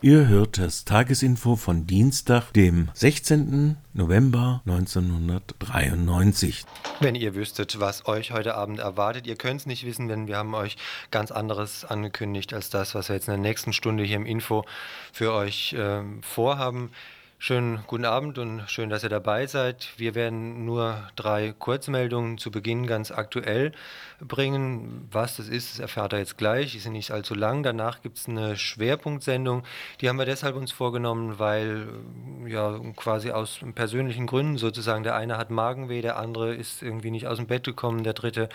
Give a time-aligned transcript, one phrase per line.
[0.00, 3.76] Ihr hört das Tagesinfo von Dienstag, dem 16.
[3.94, 6.64] November 1993.
[7.00, 10.36] Wenn ihr wüsstet, was euch heute Abend erwartet, ihr könnt es nicht wissen, denn wir
[10.36, 10.76] haben euch
[11.10, 14.64] ganz anderes angekündigt als das, was wir jetzt in der nächsten Stunde hier im Info
[15.12, 16.92] für euch äh, vorhaben.
[17.40, 19.90] Schönen guten Abend und schön, dass ihr dabei seid.
[19.96, 23.70] Wir werden nur drei Kurzmeldungen zu Beginn ganz aktuell
[24.20, 25.06] bringen.
[25.12, 26.72] Was das ist, das erfahrt ihr jetzt gleich.
[26.72, 27.62] Die sind nicht allzu lang.
[27.62, 29.62] Danach gibt es eine Schwerpunktsendung.
[30.00, 31.86] Die haben wir deshalb uns vorgenommen, weil
[32.44, 37.28] ja quasi aus persönlichen Gründen sozusagen der eine hat Magenweh, der andere ist irgendwie nicht
[37.28, 38.48] aus dem Bett gekommen, der dritte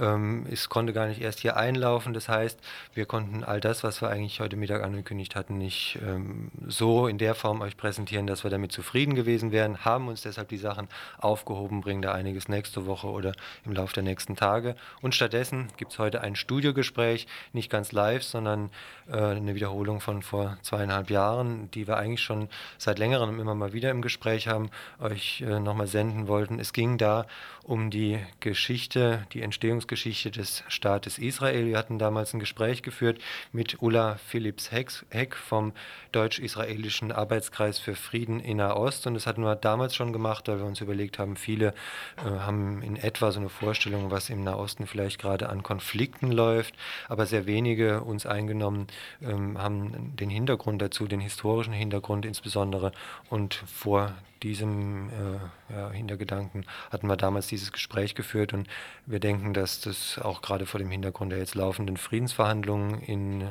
[0.00, 2.14] ähm, ist, konnte gar nicht erst hier einlaufen.
[2.14, 2.60] Das heißt,
[2.94, 7.18] wir konnten all das, was wir eigentlich heute Mittag angekündigt hatten, nicht ähm, so in
[7.18, 10.58] der Form euch präsentieren präsentieren, dass wir damit zufrieden gewesen wären, haben uns deshalb die
[10.58, 13.32] Sachen aufgehoben, bringen da einiges nächste Woche oder
[13.64, 14.76] im Laufe der nächsten Tage.
[15.00, 18.70] Und stattdessen gibt es heute ein Studiogespräch, nicht ganz live, sondern
[19.10, 23.72] äh, eine Wiederholung von vor zweieinhalb Jahren, die wir eigentlich schon seit längerem immer mal
[23.72, 26.58] wieder im Gespräch haben, euch äh, nochmal senden wollten.
[26.58, 27.26] Es ging da
[27.62, 31.66] um die Geschichte, die Entstehungsgeschichte des Staates Israel.
[31.66, 33.20] Wir hatten damals ein Gespräch geführt
[33.52, 35.72] mit Ulla Philipps Heck vom
[36.12, 39.06] Deutsch-Israelischen Arbeitskreis für Frieden in Nahost.
[39.06, 41.74] Und das hatten wir damals schon gemacht, weil wir uns überlegt haben, viele
[42.18, 46.74] äh, haben in etwa so eine Vorstellung, was im Nahosten vielleicht gerade an Konflikten läuft,
[47.08, 48.86] aber sehr wenige uns eingenommen
[49.22, 52.92] ähm, haben den Hintergrund dazu, den historischen Hintergrund insbesondere.
[53.28, 58.68] Und vor diesem äh, ja, Hintergedanken hatten wir damals dieses Gespräch geführt und
[59.06, 63.46] wir denken, dass das auch gerade vor dem Hintergrund der jetzt laufenden Friedensverhandlungen in äh,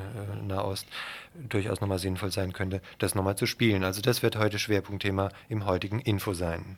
[0.46, 0.86] Nahost
[1.34, 3.84] durchaus nochmal sinnvoll sein könnte, das nochmal zu spielen.
[3.84, 6.76] Also das wird heute Schwerpunktthema im heutigen Info sein.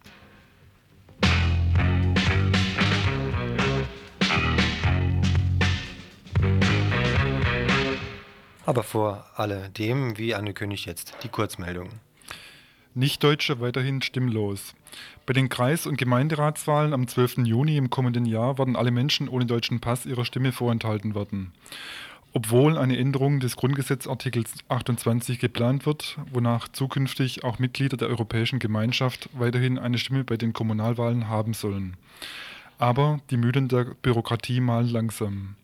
[8.64, 11.90] Aber vor alledem, wie angekündigt, jetzt die Kurzmeldung.
[12.94, 14.74] Nichtdeutsche weiterhin stimmlos.
[15.24, 17.38] Bei den Kreis- und Gemeinderatswahlen am 12.
[17.38, 21.52] Juni im kommenden Jahr werden alle Menschen ohne deutschen Pass ihrer Stimme vorenthalten werden.
[22.34, 29.28] Obwohl eine Änderung des Grundgesetzartikels 28 geplant wird, wonach zukünftig auch Mitglieder der Europäischen Gemeinschaft
[29.34, 31.96] weiterhin eine Stimme bei den Kommunalwahlen haben sollen.
[32.78, 35.56] Aber die Mühlen der Bürokratie malen langsam.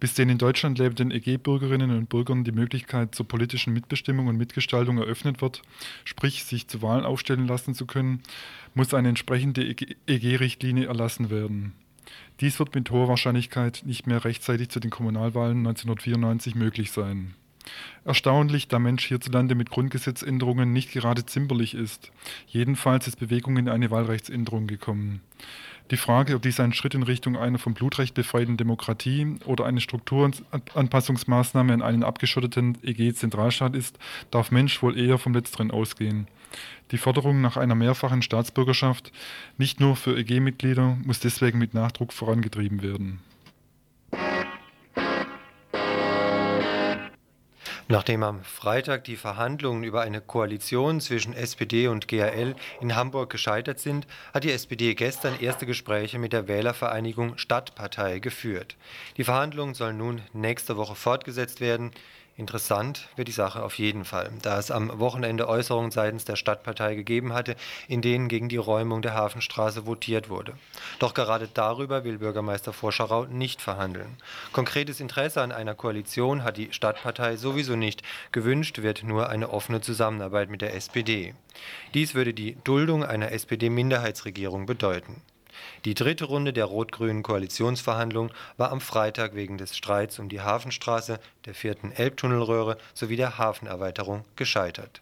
[0.00, 4.96] Bis den in Deutschland lebenden EG-Bürgerinnen und Bürgern die Möglichkeit zur politischen Mitbestimmung und Mitgestaltung
[4.98, 5.62] eröffnet wird,
[6.04, 8.22] sprich sich zu Wahlen aufstellen lassen zu können,
[8.74, 9.66] muss eine entsprechende
[10.06, 11.72] EG-Richtlinie erlassen werden.
[12.40, 17.34] Dies wird mit hoher Wahrscheinlichkeit nicht mehr rechtzeitig zu den Kommunalwahlen 1994 möglich sein.
[18.04, 22.12] Erstaunlich, da Mensch hierzulande mit Grundgesetzänderungen nicht gerade zimperlich ist.
[22.46, 25.20] Jedenfalls ist Bewegung in eine Wahlrechtsänderung gekommen.
[25.90, 29.80] Die Frage, ob dies ein Schritt in Richtung einer vom Blutrecht befreiten Demokratie oder eine
[29.80, 33.98] Strukturanpassungsmaßnahme an einen abgeschotteten EG-Zentralstaat ist,
[34.32, 36.26] darf Mensch wohl eher vom Letzteren ausgehen.
[36.90, 39.12] Die Forderung nach einer mehrfachen Staatsbürgerschaft,
[39.58, 43.20] nicht nur für EG-Mitglieder, muss deswegen mit Nachdruck vorangetrieben werden.
[47.88, 53.78] Nachdem am Freitag die Verhandlungen über eine Koalition zwischen SPD und GAL in Hamburg gescheitert
[53.78, 58.76] sind, hat die SPD gestern erste Gespräche mit der Wählervereinigung Stadtpartei geführt.
[59.18, 61.92] Die Verhandlungen sollen nun nächste Woche fortgesetzt werden.
[62.38, 66.94] Interessant wird die Sache auf jeden Fall, da es am Wochenende Äußerungen seitens der Stadtpartei
[66.94, 67.56] gegeben hatte,
[67.88, 70.52] in denen gegen die Räumung der Hafenstraße votiert wurde.
[70.98, 74.18] Doch gerade darüber will Bürgermeister Vorscharau nicht verhandeln.
[74.52, 78.02] Konkretes Interesse an einer Koalition hat die Stadtpartei sowieso nicht.
[78.32, 81.34] Gewünscht wird nur eine offene Zusammenarbeit mit der SPD.
[81.94, 85.22] Dies würde die Duldung einer SPD-Minderheitsregierung bedeuten.
[85.84, 91.18] Die dritte Runde der rot-grünen Koalitionsverhandlungen war am Freitag wegen des Streits um die Hafenstraße,
[91.44, 95.00] der vierten Elbtunnelröhre sowie der Hafenerweiterung gescheitert.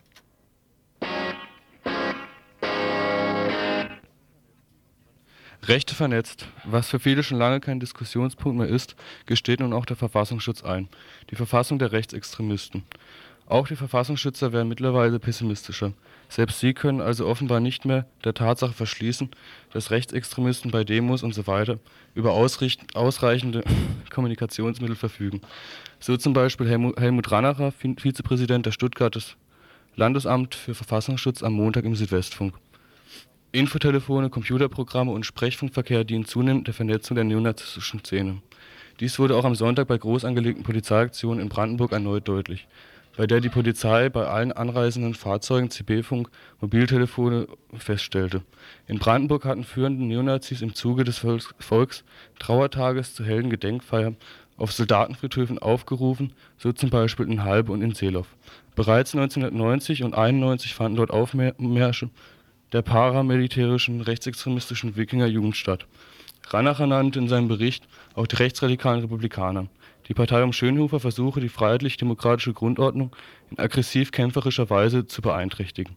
[5.66, 6.46] Rechte vernetzt.
[6.64, 10.88] Was für viele schon lange kein Diskussionspunkt mehr ist, gesteht nun auch der Verfassungsschutz ein.
[11.30, 12.84] Die Verfassung der Rechtsextremisten.
[13.46, 15.92] Auch die Verfassungsschützer werden mittlerweile pessimistischer.
[16.28, 19.30] Selbst sie können also offenbar nicht mehr der Tatsache verschließen,
[19.72, 21.76] dass Rechtsextremisten bei Demos usw.
[22.14, 23.62] über ausreichende
[24.10, 25.40] Kommunikationsmittel verfügen.
[26.00, 29.20] So zum Beispiel Helmut Ranacher, Vizepräsident der Stuttgarter
[29.96, 32.54] Landesamt für Verfassungsschutz am Montag im Südwestfunk.
[33.52, 38.42] Infotelefone, Computerprogramme und Sprechfunkverkehr dienen zunehmend der Vernetzung der neonazistischen Szene.
[38.98, 42.66] Dies wurde auch am Sonntag bei groß angelegten Polizeiaktionen in Brandenburg erneut deutlich,
[43.16, 46.28] bei der die Polizei bei allen anreisenden Fahrzeugen CB-Funk,
[46.60, 47.46] Mobiltelefone
[47.76, 48.42] feststellte.
[48.86, 52.04] In Brandenburg hatten führende Neonazis im Zuge des Volks
[52.38, 54.14] Trauertages zur Heldengedenkfeier
[54.56, 58.26] auf Soldatenfriedhöfen aufgerufen, so zum Beispiel in Halbe und in Seelow.
[58.74, 62.10] Bereits 1990 und 91 fanden dort Aufmärsche
[62.72, 65.86] der paramilitärischen rechtsextremistischen Wikinger-Jugend statt.
[66.48, 69.68] Ranacher nannte in seinem Bericht auch die rechtsradikalen Republikaner.
[70.08, 73.16] Die Partei um Schönhofer versuche, die freiheitlich-demokratische Grundordnung
[73.50, 75.96] in aggressiv-kämpferischer Weise zu beeinträchtigen.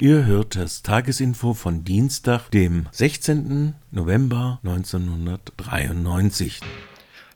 [0.00, 3.74] Ihr hört das Tagesinfo von Dienstag, dem 16.
[3.90, 6.60] November 1993.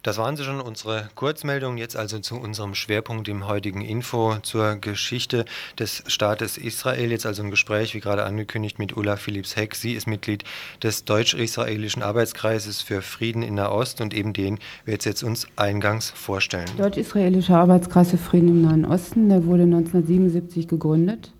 [0.02, 1.78] Das waren sie schon, unsere Kurzmeldungen.
[1.78, 5.44] Jetzt also zu unserem Schwerpunkt im heutigen Info zur Geschichte
[5.78, 7.12] des Staates Israel.
[7.12, 9.76] Jetzt also ein Gespräch, wie gerade angekündigt, mit Ulla Philipps Heck.
[9.76, 10.42] Sie ist Mitglied
[10.82, 16.10] des deutsch-israelischen Arbeitskreises für Frieden in Nahost und eben den wird sie jetzt uns eingangs
[16.10, 16.66] vorstellen.
[16.76, 21.30] Der deutsch-israelische Arbeitskreis für Frieden im Nahen Osten, der wurde 1977 gegründet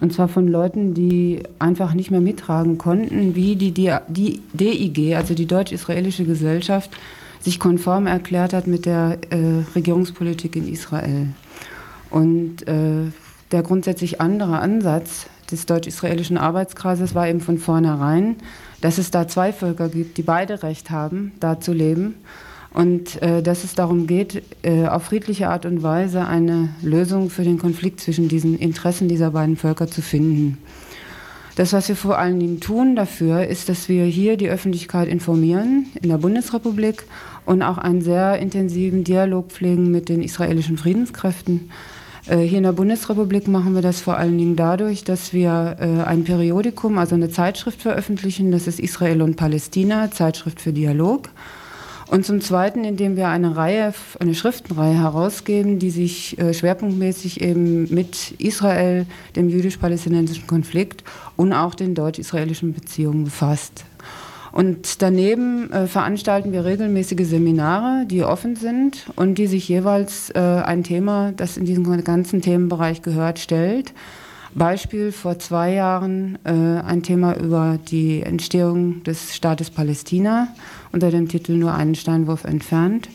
[0.00, 5.46] und zwar von Leuten, die einfach nicht mehr mittragen konnten, wie die DIG, also die
[5.46, 6.90] Deutsch-Israelische Gesellschaft,
[7.42, 11.28] sich konform erklärt hat mit der äh, Regierungspolitik in Israel.
[12.10, 13.10] Und äh,
[13.50, 18.36] der grundsätzlich andere Ansatz des deutsch-israelischen Arbeitskreises war eben von vornherein,
[18.80, 22.14] dass es da zwei Völker gibt, die beide Recht haben, da zu leben
[22.72, 27.44] und äh, dass es darum geht, äh, auf friedliche Art und Weise eine Lösung für
[27.44, 30.58] den Konflikt zwischen diesen Interessen dieser beiden Völker zu finden.
[31.54, 35.86] Das, was wir vor allen Dingen tun dafür, ist, dass wir hier die Öffentlichkeit informieren
[36.00, 37.04] in der Bundesrepublik
[37.44, 41.70] und auch einen sehr intensiven Dialog pflegen mit den israelischen Friedenskräften.
[42.26, 46.08] Äh, hier in der Bundesrepublik machen wir das vor allen Dingen dadurch, dass wir äh,
[46.08, 48.52] ein Periodikum, also eine Zeitschrift veröffentlichen.
[48.52, 51.30] Das ist Israel und Palästina, Zeitschrift für Dialog.
[52.12, 57.92] Und zum Zweiten, indem wir eine Reihe, eine Schriftenreihe herausgeben, die sich äh, schwerpunktmäßig eben
[57.92, 61.04] mit Israel, dem jüdisch-palästinensischen Konflikt
[61.36, 63.86] und auch den deutsch-israelischen Beziehungen befasst.
[64.52, 70.38] Und daneben äh, veranstalten wir regelmäßige Seminare, die offen sind und die sich jeweils äh,
[70.38, 73.94] ein Thema, das in diesen ganzen Themenbereich gehört, stellt.
[74.54, 80.48] Beispiel vor zwei Jahren äh, ein Thema über die Entstehung des Staates Palästina
[80.92, 83.08] unter dem Titel Nur einen Steinwurf entfernt.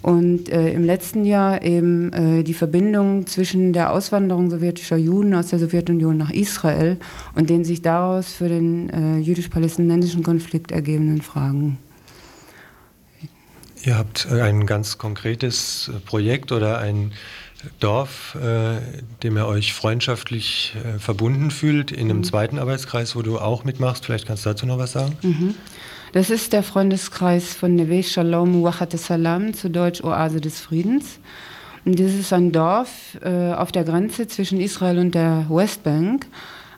[0.00, 5.48] Und äh, im letzten Jahr eben äh, die Verbindung zwischen der Auswanderung sowjetischer Juden aus
[5.48, 6.98] der Sowjetunion nach Israel
[7.34, 11.78] und den sich daraus für den äh, jüdisch-palästinensischen Konflikt ergebenden Fragen.
[13.84, 17.12] Ihr habt äh, ein ganz konkretes äh, Projekt oder ein
[17.80, 18.80] Dorf, äh,
[19.22, 22.24] dem ihr euch freundschaftlich verbunden fühlt, in einem mhm.
[22.24, 24.04] zweiten Arbeitskreis, wo du auch mitmachst.
[24.04, 25.16] Vielleicht kannst du dazu noch was sagen.
[25.22, 25.54] Mhm.
[26.12, 31.18] Das ist der Freundeskreis von Neve Shalom Wachat Salam, zu Deutsch Oase des Friedens.
[31.84, 36.26] Und das ist ein Dorf äh, auf der Grenze zwischen Israel und der Westbank.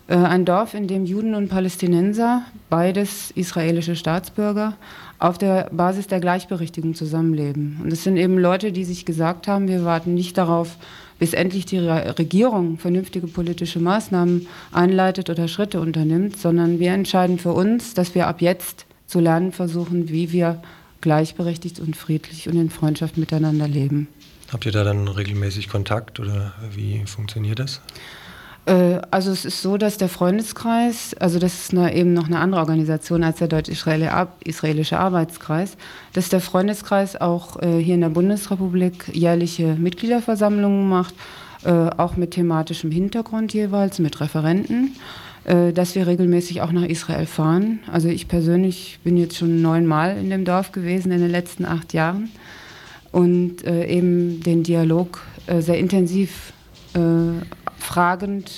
[0.08, 4.74] Äh, ein Dorf, in dem Juden und Palästinenser, beides israelische Staatsbürger,
[5.20, 7.78] auf der Basis der Gleichberechtigung zusammenleben.
[7.84, 10.76] Und es sind eben Leute, die sich gesagt haben, wir warten nicht darauf,
[11.20, 17.52] bis endlich die Regierung vernünftige politische Maßnahmen einleitet oder Schritte unternimmt, sondern wir entscheiden für
[17.52, 20.62] uns, dass wir ab jetzt zu lernen versuchen, wie wir
[21.00, 24.08] gleichberechtigt und friedlich und in Freundschaft miteinander leben.
[24.52, 27.80] Habt ihr da dann regelmäßig Kontakt oder wie funktioniert das?
[28.66, 32.60] Äh, also es ist so, dass der Freundeskreis, also das ist eben noch eine andere
[32.60, 35.76] Organisation als der deutsch-israelische Arbeitskreis,
[36.12, 41.14] dass der Freundeskreis auch äh, hier in der Bundesrepublik jährliche Mitgliederversammlungen macht,
[41.64, 44.96] äh, auch mit thematischem Hintergrund jeweils, mit Referenten.
[45.44, 47.80] Äh, dass wir regelmäßig auch nach Israel fahren.
[47.90, 51.94] Also ich persönlich bin jetzt schon neunmal in dem Dorf gewesen in den letzten acht
[51.94, 52.28] Jahren
[53.10, 56.52] und äh, eben den Dialog äh, sehr intensiv
[57.78, 58.50] fragend,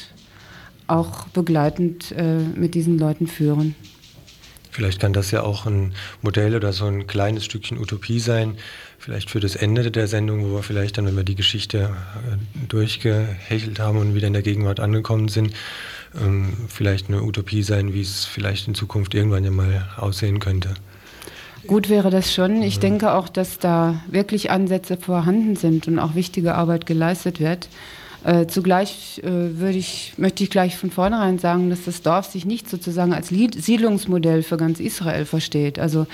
[0.86, 2.14] auch begleitend
[2.56, 3.74] mit diesen Leuten führen.
[4.70, 8.56] Vielleicht kann das ja auch ein Modell oder so ein kleines Stückchen Utopie sein,
[8.98, 11.94] vielleicht für das Ende der Sendung, wo wir vielleicht dann, wenn wir die Geschichte
[12.68, 15.52] durchgehechelt haben und wieder in der Gegenwart angekommen sind,
[16.20, 20.74] ähm, vielleicht eine Utopie sein, wie es vielleicht in Zukunft irgendwann ja mal aussehen könnte.
[21.66, 22.62] Gut wäre das schon.
[22.62, 27.68] Ich denke auch, dass da wirklich Ansätze vorhanden sind und auch wichtige Arbeit geleistet wird.
[28.24, 32.44] Äh, zugleich äh, würde ich, möchte ich gleich von vornherein sagen, dass das Dorf sich
[32.44, 35.78] nicht sozusagen als Siedlungsmodell für ganz Israel versteht.
[35.78, 36.06] Also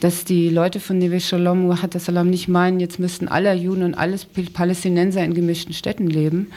[0.00, 4.16] dass die Leute von Neve Shalom Salam nicht meinen, jetzt müssten alle Juden und alle
[4.52, 6.52] Palästinenser in gemischten Städten leben,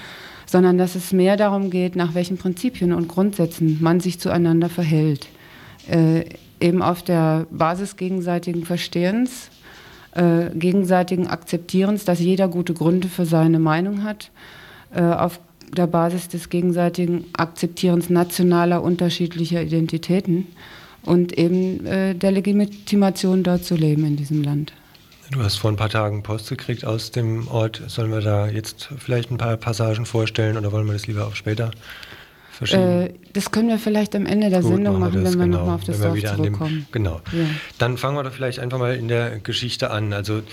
[0.52, 5.28] sondern dass es mehr darum geht, nach welchen Prinzipien und Grundsätzen man sich zueinander verhält.
[5.90, 6.26] Äh,
[6.60, 9.50] eben auf der Basis gegenseitigen Verstehens,
[10.12, 14.30] äh, gegenseitigen Akzeptierens, dass jeder gute Gründe für seine Meinung hat,
[14.94, 15.40] äh, auf
[15.74, 20.48] der Basis des gegenseitigen Akzeptierens nationaler unterschiedlicher Identitäten
[21.04, 24.74] und eben äh, der Legitimation dort zu leben in diesem Land.
[25.32, 27.82] Du hast vor ein paar Tagen Post gekriegt aus dem Ort.
[27.88, 31.38] Sollen wir da jetzt vielleicht ein paar Passagen vorstellen oder wollen wir das lieber auf
[31.38, 31.72] später
[32.52, 33.04] verschieben?
[33.04, 35.58] Äh, das können wir vielleicht am Ende der Gut, Sendung machen, wir wenn wir genau,
[35.60, 36.86] nochmal auf das Dorf zurückkommen.
[36.86, 37.22] Dem, genau.
[37.32, 37.46] Ja.
[37.78, 40.12] Dann fangen wir doch vielleicht einfach mal in der Geschichte an.
[40.12, 40.44] Also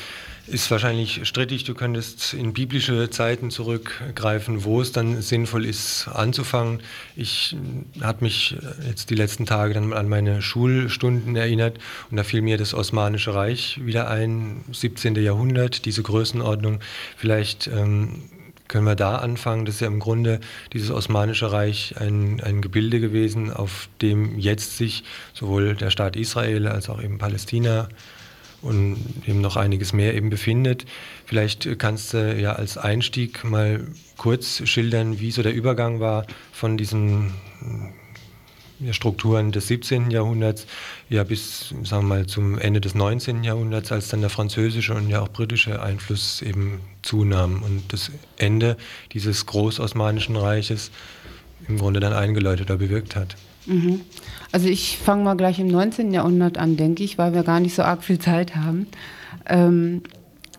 [0.51, 1.65] ist wahrscheinlich strittig.
[1.65, 6.81] Du könntest in biblische Zeiten zurückgreifen, wo es dann sinnvoll ist, anzufangen.
[7.17, 7.57] Ich
[8.01, 11.79] habe mich jetzt die letzten Tage dann an meine Schulstunden erinnert
[12.11, 15.15] und da fiel mir das Osmanische Reich wieder ein, 17.
[15.17, 16.81] Jahrhundert, diese Größenordnung.
[17.17, 18.23] Vielleicht ähm,
[18.69, 19.65] können wir da anfangen.
[19.65, 20.41] Das ist ja im Grunde
[20.73, 26.69] dieses Osmanische Reich ein, ein Gebilde gewesen, auf dem jetzt sich sowohl der Staat Israel
[26.69, 27.89] als auch eben Palästina
[28.63, 28.97] und
[29.27, 30.85] eben noch einiges mehr eben befindet.
[31.25, 33.87] Vielleicht kannst du ja als Einstieg mal
[34.17, 37.33] kurz schildern, wie so der Übergang war von diesen
[38.81, 40.11] ja, Strukturen des 17.
[40.11, 40.67] Jahrhunderts
[41.09, 43.45] ja bis sagen wir mal zum Ende des 19.
[43.45, 48.77] Jahrhunderts, als dann der französische und ja auch britische Einfluss eben zunahm und das Ende
[49.13, 50.91] dieses großosmanischen Reiches
[51.67, 53.37] im Grunde dann eingeläutet oder bewirkt hat.
[53.69, 54.01] Mhm.
[54.51, 56.13] Also ich fange mal gleich im 19.
[56.13, 58.87] Jahrhundert an, denke ich, weil wir gar nicht so arg viel Zeit haben.
[59.47, 60.03] Ähm,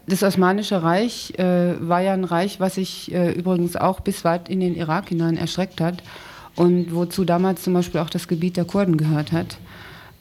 [0.07, 4.49] das Osmanische Reich äh, war ja ein Reich, was sich äh, übrigens auch bis weit
[4.49, 6.01] in den Irak hinein erschreckt hat
[6.55, 9.57] und wozu damals zum Beispiel auch das Gebiet der Kurden gehört hat.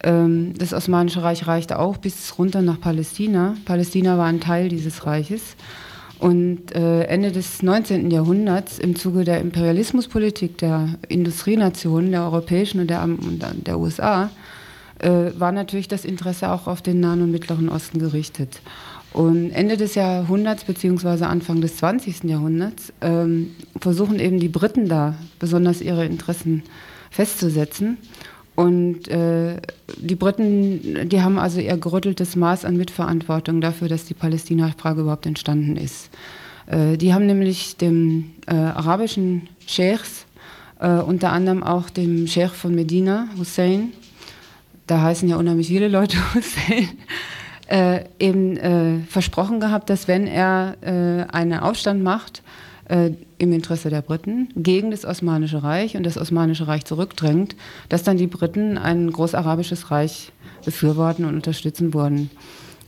[0.03, 3.55] Ähm, das Osmanische Reich reichte auch bis runter nach Palästina.
[3.65, 5.57] Palästina war ein Teil dieses Reiches.
[6.19, 8.11] Und äh, Ende des 19.
[8.11, 13.07] Jahrhunderts im Zuge der Imperialismuspolitik der Industrienationen, der europäischen und der,
[13.55, 14.31] der USA,
[14.99, 18.61] äh, war natürlich das Interesse auch auf den Nahen und Mittleren Osten gerichtet.
[19.13, 21.25] Und Ende des Jahrhunderts bzw.
[21.25, 22.25] Anfang des 20.
[22.25, 26.63] Jahrhunderts ähm, versuchen eben die Briten da besonders ihre Interessen
[27.11, 27.97] festzusetzen
[28.59, 29.61] und äh,
[29.99, 35.27] die Briten, die haben also ihr gerütteltes Maß an Mitverantwortung dafür, dass die Palästina-Frage überhaupt
[35.27, 36.11] entstanden ist.
[36.67, 40.27] Äh, die haben nämlich dem äh, arabischen Scheichs,
[40.81, 43.93] äh, unter anderem auch dem Scheich von Medina, Hussein,
[44.89, 46.89] da heißen ja unheimlich viele Leute Hussein,
[47.69, 50.75] äh, eben äh, versprochen gehabt, dass wenn er
[51.31, 52.43] einen Aufstand macht,
[52.89, 57.57] äh, im Interesse der Briten gegen das Osmanische Reich und das Osmanische Reich zurückdrängt,
[57.89, 60.33] dass dann die Briten ein großarabisches Reich
[60.65, 62.31] befürworten und unterstützen würden.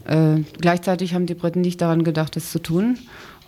[0.06, 2.98] Äh, gleichzeitig haben die Briten nicht daran gedacht, das zu tun.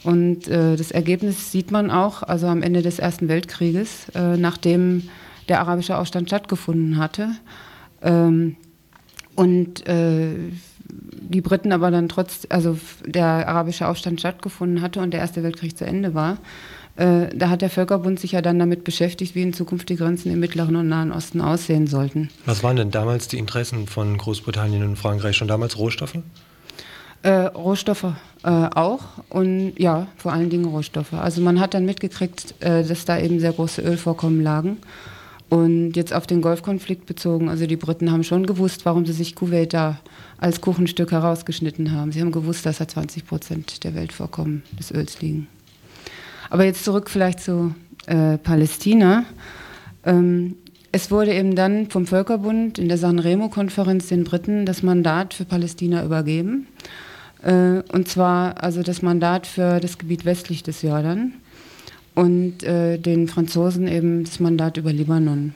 [0.04, 5.09] Und äh, das Ergebnis sieht man auch, also am Ende des Ersten Weltkrieges, äh, nachdem
[5.49, 7.30] der arabische Aufstand stattgefunden hatte.
[8.02, 8.56] Ähm,
[9.35, 10.35] und äh,
[11.33, 15.77] die Briten aber dann trotz, also der arabische Aufstand stattgefunden hatte und der Erste Weltkrieg
[15.77, 16.39] zu Ende war,
[16.97, 20.31] äh, da hat der Völkerbund sich ja dann damit beschäftigt, wie in Zukunft die Grenzen
[20.31, 22.29] im Mittleren und Nahen Osten aussehen sollten.
[22.45, 25.37] Was waren denn damals die Interessen von Großbritannien und Frankreich?
[25.37, 26.19] Schon damals Rohstoffe?
[27.23, 28.12] Äh, Rohstoffe
[28.43, 31.15] äh, auch und ja, vor allen Dingen Rohstoffe.
[31.15, 34.79] Also man hat dann mitgekriegt, äh, dass da eben sehr große Ölvorkommen lagen.
[35.52, 39.35] Und jetzt auf den Golfkonflikt bezogen, also die Briten haben schon gewusst, warum sie sich
[39.35, 39.99] Kuwait da
[40.38, 42.11] als Kuchenstück herausgeschnitten haben.
[42.11, 45.49] Sie haben gewusst, dass da 20 Prozent der Weltvorkommen des Öls liegen.
[46.49, 47.75] Aber jetzt zurück vielleicht zu
[48.06, 49.26] äh, Palästina.
[50.06, 50.56] Ähm,
[50.90, 56.02] es wurde eben dann vom Völkerbund in der Sanremo-Konferenz den Briten das Mandat für Palästina
[56.02, 56.66] übergeben.
[57.42, 61.35] Äh, und zwar also das Mandat für das Gebiet westlich des Jordan
[62.14, 65.54] und äh, den Franzosen eben das Mandat über Libanon.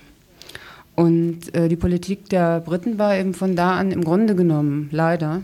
[0.94, 5.42] Und äh, die Politik der Briten war eben von da an im Grunde genommen, leider,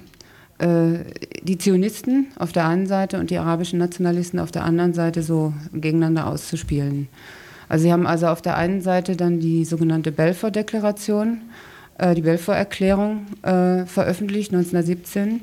[0.59, 1.00] äh,
[1.42, 5.52] die Zionisten auf der einen Seite und die arabischen Nationalisten auf der anderen Seite so
[5.73, 7.09] gegeneinander auszuspielen.
[7.69, 11.42] Also sie haben also auf der einen Seite dann die sogenannte Belfort-Deklaration,
[11.99, 15.42] äh, die Belfort-Erklärung äh, veröffentlicht 1917,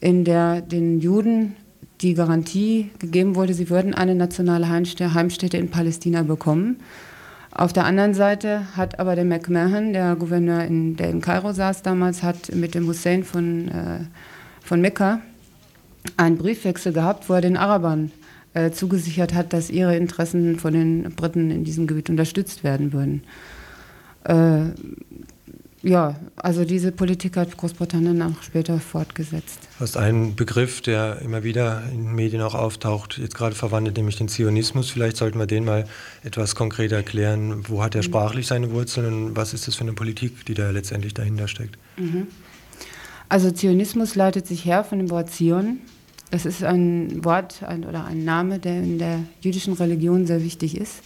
[0.00, 1.56] in der den Juden
[2.00, 6.78] die Garantie gegeben wurde, sie würden eine nationale Heimstätte in Palästina bekommen.
[7.52, 11.82] Auf der anderen Seite hat aber der McMahon, der Gouverneur, in, der in Kairo saß
[11.82, 14.04] damals, hat mit dem Hussein von, äh,
[14.62, 15.20] von Mekka
[16.16, 18.12] einen Briefwechsel gehabt, wo er den Arabern
[18.54, 23.22] äh, zugesichert hat, dass ihre Interessen von den Briten in diesem Gebiet unterstützt werden würden.
[24.24, 24.72] Äh,
[25.82, 29.60] ja, also diese Politik hat Großbritannien auch später fortgesetzt.
[29.78, 34.16] Du hast einen Begriff, der immer wieder in Medien auch auftaucht, jetzt gerade verwandelt, nämlich
[34.16, 34.90] den Zionismus.
[34.90, 35.86] Vielleicht sollten wir den mal
[36.22, 37.64] etwas konkreter erklären.
[37.66, 38.06] Wo hat er mhm.
[38.06, 41.78] sprachlich seine Wurzeln und was ist das für eine Politik, die da letztendlich dahinter steckt?
[41.96, 42.26] Mhm.
[43.30, 45.78] Also Zionismus leitet sich her von dem Wort Zion.
[46.30, 50.76] Das ist ein Wort ein, oder ein Name, der in der jüdischen Religion sehr wichtig
[50.76, 51.02] ist.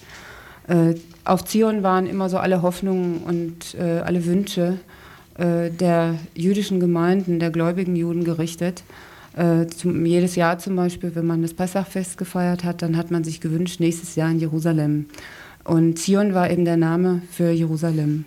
[0.68, 0.94] Äh,
[1.24, 4.78] auf Zion waren immer so alle Hoffnungen und äh, alle Wünsche
[5.36, 8.82] äh, der jüdischen Gemeinden, der gläubigen Juden gerichtet.
[9.36, 13.24] Äh, zum, jedes Jahr zum Beispiel, wenn man das Passachfest gefeiert hat, dann hat man
[13.24, 15.06] sich gewünscht, nächstes Jahr in Jerusalem.
[15.64, 18.26] Und Zion war eben der Name für Jerusalem.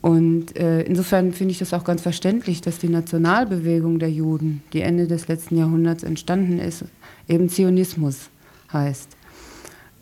[0.00, 4.82] Und äh, insofern finde ich das auch ganz verständlich, dass die Nationalbewegung der Juden, die
[4.82, 6.84] Ende des letzten Jahrhunderts entstanden ist,
[7.26, 8.30] eben Zionismus
[8.72, 9.08] heißt.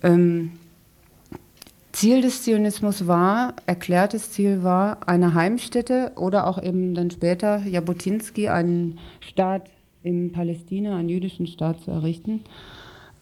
[0.03, 0.51] Ähm,
[1.97, 8.51] Ziel des Zionismus war, erklärtes Ziel war, eine Heimstätte oder auch eben dann später Jabotinsky
[8.51, 9.71] einen Staat
[10.03, 12.45] in Palästina, einen jüdischen Staat zu errichten.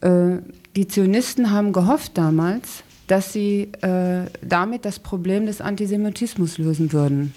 [0.01, 0.39] Äh,
[0.75, 7.33] die Zionisten haben gehofft damals, dass sie äh, damit das Problem des Antisemitismus lösen würden.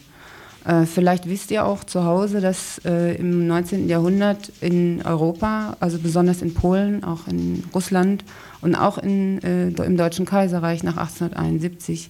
[0.65, 3.87] Äh, vielleicht wisst ihr auch zu Hause, dass äh, im 19.
[3.87, 8.23] Jahrhundert in Europa, also besonders in Polen, auch in Russland
[8.61, 12.09] und auch in, äh, im Deutschen Kaiserreich nach 1871,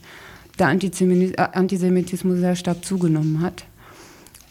[0.60, 3.66] der Antisemitismus sehr stark zugenommen hat.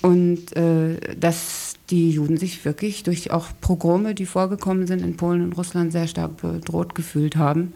[0.02, 5.42] Und äh, dass die Juden sich wirklich durch auch Pogrome, die vorgekommen sind in Polen
[5.42, 7.72] und Russland, sehr stark bedroht gefühlt haben.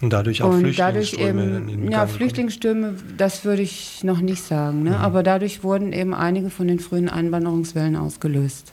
[0.00, 1.42] Und dadurch auch und Flüchtlingsströme?
[1.42, 4.82] Dadurch eben, ja, Flüchtlingsströme, das würde ich noch nicht sagen.
[4.82, 4.90] Ne?
[4.90, 4.96] Mhm.
[4.96, 8.72] Aber dadurch wurden eben einige von den frühen Einwanderungswellen ausgelöst.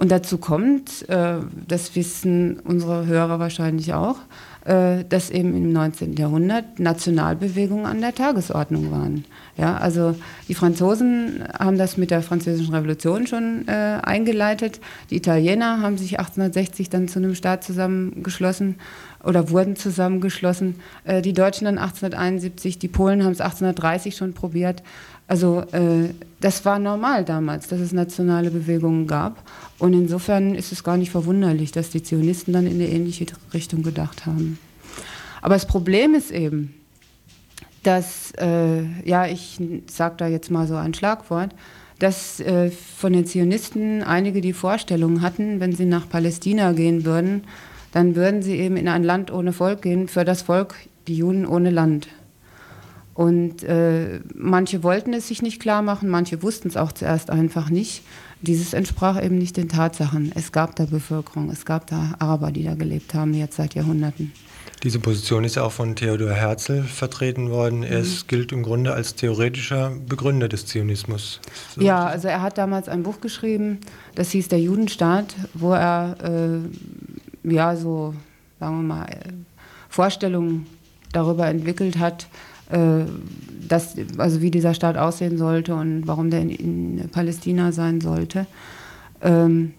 [0.00, 1.34] Und dazu kommt, äh,
[1.68, 4.16] das wissen unsere Hörer wahrscheinlich auch,
[4.64, 6.14] äh, dass eben im 19.
[6.14, 9.26] Jahrhundert Nationalbewegungen an der Tagesordnung waren.
[9.58, 10.16] Ja, also
[10.48, 14.80] die Franzosen haben das mit der Französischen Revolution schon äh, eingeleitet.
[15.10, 18.76] Die Italiener haben sich 1860 dann zu einem Staat zusammengeschlossen
[19.22, 20.76] oder wurden zusammengeschlossen.
[21.04, 24.82] Äh, die Deutschen dann 1871, die Polen haben es 1830 schon probiert.
[25.30, 29.48] Also äh, das war normal damals, dass es nationale Bewegungen gab.
[29.78, 33.84] Und insofern ist es gar nicht verwunderlich, dass die Zionisten dann in eine ähnliche Richtung
[33.84, 34.58] gedacht haben.
[35.40, 36.74] Aber das Problem ist eben,
[37.84, 41.54] dass, äh, ja, ich sage da jetzt mal so ein Schlagwort,
[42.00, 47.44] dass äh, von den Zionisten einige die Vorstellung hatten, wenn sie nach Palästina gehen würden,
[47.92, 50.74] dann würden sie eben in ein Land ohne Volk gehen, für das Volk
[51.06, 52.08] die Juden ohne Land.
[53.14, 57.68] Und äh, manche wollten es sich nicht klar machen, manche wussten es auch zuerst einfach
[57.68, 58.02] nicht.
[58.40, 60.32] Dieses entsprach eben nicht den Tatsachen.
[60.34, 64.32] Es gab da Bevölkerung, es gab da Araber, die da gelebt haben, jetzt seit Jahrhunderten.
[64.82, 67.82] Diese Position ist ja auch von Theodor Herzl vertreten worden.
[67.82, 68.16] Er mhm.
[68.28, 71.40] gilt im Grunde als theoretischer Begründer des Zionismus.
[71.74, 73.80] So ja, also er hat damals ein Buch geschrieben,
[74.14, 78.14] das hieß Der Judenstaat, wo er äh, ja so,
[78.58, 79.06] sagen wir mal,
[79.90, 80.66] Vorstellungen
[81.12, 82.26] darüber entwickelt hat,
[82.70, 83.04] äh,
[83.68, 88.46] dass, also wie dieser Staat aussehen sollte und warum der in, in Palästina sein sollte.
[89.22, 89.74] Ähm,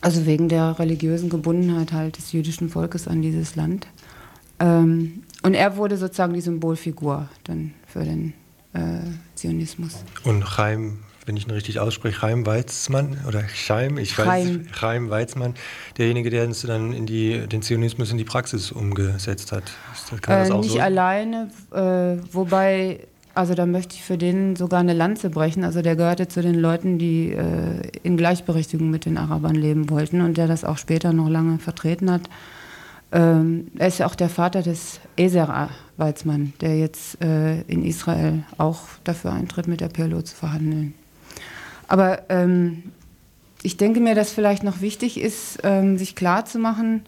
[0.00, 3.88] also wegen der religiösen Gebundenheit halt des jüdischen Volkes an dieses Land.
[4.60, 8.34] Ähm, und er wurde sozusagen die Symbolfigur dann für den
[8.72, 9.00] äh,
[9.34, 10.04] Zionismus.
[10.24, 14.66] Und Chaim, wenn ich ihn richtig ausspreche, Chaim Weizmann oder Chaim, ich Chaim.
[14.66, 15.54] weiß, Chaim Weizmann,
[15.98, 19.64] derjenige, der uns dann in die, den Zionismus in die Praxis umgesetzt hat.
[20.28, 20.80] Äh, nicht so?
[20.80, 23.00] alleine, äh, wobei
[23.34, 25.62] also da möchte ich für den sogar eine Lanze brechen.
[25.62, 30.22] Also der gehörte zu den Leuten, die äh, in Gleichberechtigung mit den Arabern leben wollten
[30.22, 32.22] und der das auch später noch lange vertreten hat.
[33.12, 38.42] Ähm, er ist ja auch der Vater des Eser Weizmann, der jetzt äh, in Israel
[38.56, 40.94] auch dafür eintritt, mit der PLO zu verhandeln.
[41.88, 42.84] Aber ähm,
[43.62, 47.02] ich denke mir, dass vielleicht noch wichtig ist, ähm, sich klarzumachen,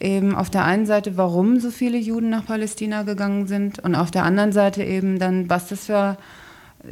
[0.00, 4.10] eben auf der einen Seite, warum so viele Juden nach Palästina gegangen sind und auf
[4.10, 6.18] der anderen Seite eben dann, was das für,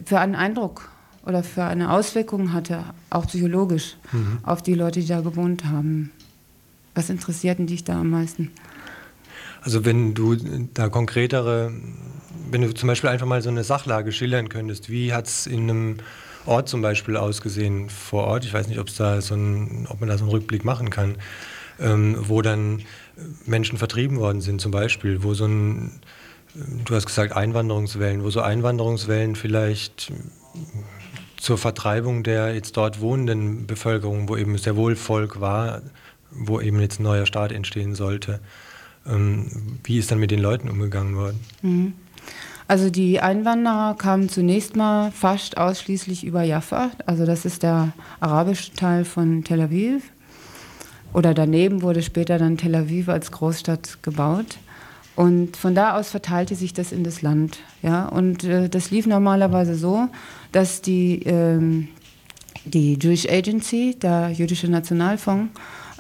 [0.05, 0.91] für einen Eindruck
[1.27, 4.39] oder für eine Auswirkung hatte, auch psychologisch, mhm.
[4.43, 6.11] auf die Leute, die da gewohnt haben.
[6.95, 8.53] Was interessierten dich da am meisten?
[9.63, 10.37] Also wenn du
[10.75, 11.73] da konkretere,
[12.51, 15.71] wenn du zum Beispiel einfach mal so eine Sachlage schildern könntest, wie hat es in
[15.71, 15.97] einem
[16.47, 18.45] Ort zum Beispiel ausgesehen vor Ort?
[18.45, 21.17] Ich weiß nicht, da so ein, ob man da so einen Rückblick machen kann,
[21.81, 22.83] ähm, wo dann
[23.47, 26.01] Menschen vertrieben worden sind zum Beispiel, wo so ein,
[26.85, 30.13] du hast gesagt Einwanderungswellen, wo so Einwanderungswellen vielleicht
[31.37, 35.83] zur Vertreibung der jetzt dort wohnenden Bevölkerung, wo eben sehr wohl Volk war,
[36.31, 38.41] wo eben jetzt ein neuer Staat entstehen sollte.
[39.07, 41.41] Ähm, wie ist dann mit den Leuten umgegangen worden?
[41.63, 41.93] Mhm.
[42.67, 48.73] Also die Einwanderer kamen zunächst mal fast ausschließlich über Jaffa, also das ist der arabische
[48.73, 50.03] Teil von Tel Aviv.
[51.13, 54.59] Oder daneben wurde später dann Tel Aviv als Großstadt gebaut.
[55.15, 57.59] Und von da aus verteilte sich das in das Land.
[57.83, 58.07] Ja?
[58.09, 60.09] Und äh, das lief normalerweise so,
[60.51, 61.89] dass die, ähm,
[62.65, 65.53] die Jewish Agency, der jüdische Nationalfonds,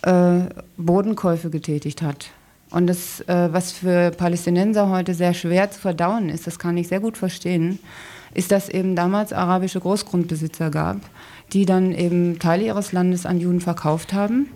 [0.03, 0.41] äh,
[0.77, 2.31] Bodenkäufe getätigt hat.
[2.75, 6.89] Und das, äh, was für Palästinenser heute sehr schwer zu verdauen ist, das kann ich
[6.89, 7.79] sehr gut verstehen,
[8.35, 10.97] ist, dass eben damals arabische Großgrundbesitzer gab,
[11.53, 14.49] die dann eben Teile ihres Landes an Juden verkauft haben,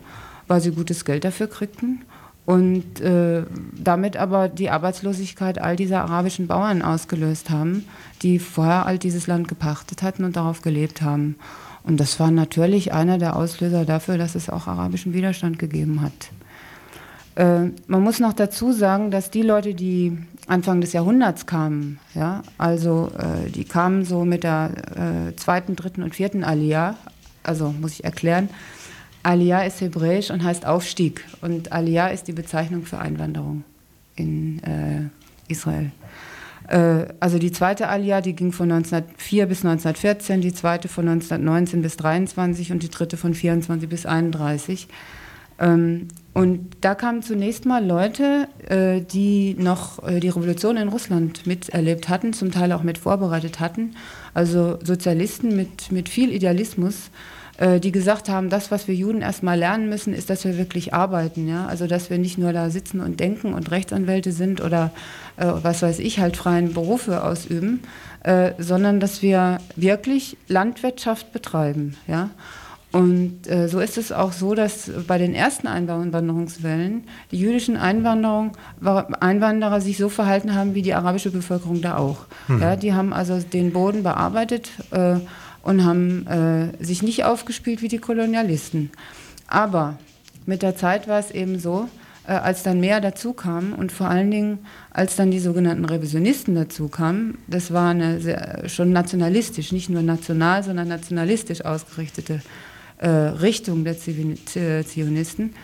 [0.48, 2.00] weil sie gutes Geld dafür kriegten
[2.44, 3.44] und äh,
[3.76, 7.84] damit aber die Arbeitslosigkeit all dieser arabischen Bauern ausgelöst haben,
[8.22, 11.36] die vorher all dieses Land gepachtet hatten und darauf gelebt haben.
[11.84, 16.32] Und das war natürlich einer der Auslöser dafür, dass es auch arabischen Widerstand gegeben hat.
[17.38, 22.42] Äh, man muss noch dazu sagen, dass die Leute, die Anfang des Jahrhunderts kamen, ja,
[22.58, 26.96] also äh, die kamen so mit der äh, zweiten, dritten und vierten Aliyah,
[27.44, 28.48] also muss ich erklären,
[29.22, 33.62] Aliyah ist hebräisch und heißt Aufstieg und Aliyah ist die Bezeichnung für Einwanderung
[34.16, 35.02] in äh,
[35.46, 35.92] Israel.
[36.66, 41.82] Äh, also die zweite Aliyah, die ging von 1904 bis 1914, die zweite von 1919
[41.82, 44.88] bis 23 und die dritte von 24 bis 31.
[45.60, 51.48] Ähm, und da kamen zunächst mal Leute, äh, die noch äh, die Revolution in Russland
[51.48, 53.96] miterlebt hatten, zum Teil auch mit vorbereitet hatten,
[54.34, 57.10] also Sozialisten mit, mit viel Idealismus,
[57.56, 60.94] äh, die gesagt haben, das, was wir Juden erstmal lernen müssen, ist, dass wir wirklich
[60.94, 61.48] arbeiten.
[61.48, 61.66] Ja?
[61.66, 64.92] Also, dass wir nicht nur da sitzen und denken und Rechtsanwälte sind oder
[65.36, 67.80] was weiß ich, halt freien Berufe ausüben,
[68.58, 71.96] sondern dass wir wirklich Landwirtschaft betreiben.
[72.08, 72.30] Ja?
[72.98, 78.50] Und äh, so ist es auch so, dass bei den ersten Einwanderungswellen die jüdischen Einwanderer
[79.80, 82.26] sich so verhalten haben wie die arabische Bevölkerung da auch.
[82.48, 82.60] Mhm.
[82.60, 85.14] Ja, die haben also den Boden bearbeitet äh,
[85.62, 88.90] und haben äh, sich nicht aufgespielt wie die Kolonialisten.
[89.46, 89.96] Aber
[90.44, 91.88] mit der Zeit war es eben so,
[92.26, 94.58] äh, als dann mehr dazu kam und vor allen Dingen,
[94.90, 100.02] als dann die sogenannten Revisionisten dazu kamen, das war eine sehr, schon nationalistisch, nicht nur
[100.02, 102.38] national, sondern nationalistisch ausgerichtete äh,
[103.06, 105.54] Richtung der Zionisten.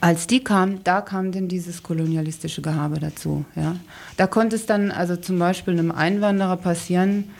[0.00, 3.44] Als die kam, da kam denn dieses kolonialistische Gehabe dazu.
[3.54, 3.76] Ja.
[4.16, 7.30] Da konnte es dann also zum Beispiel einem Einwanderer passieren,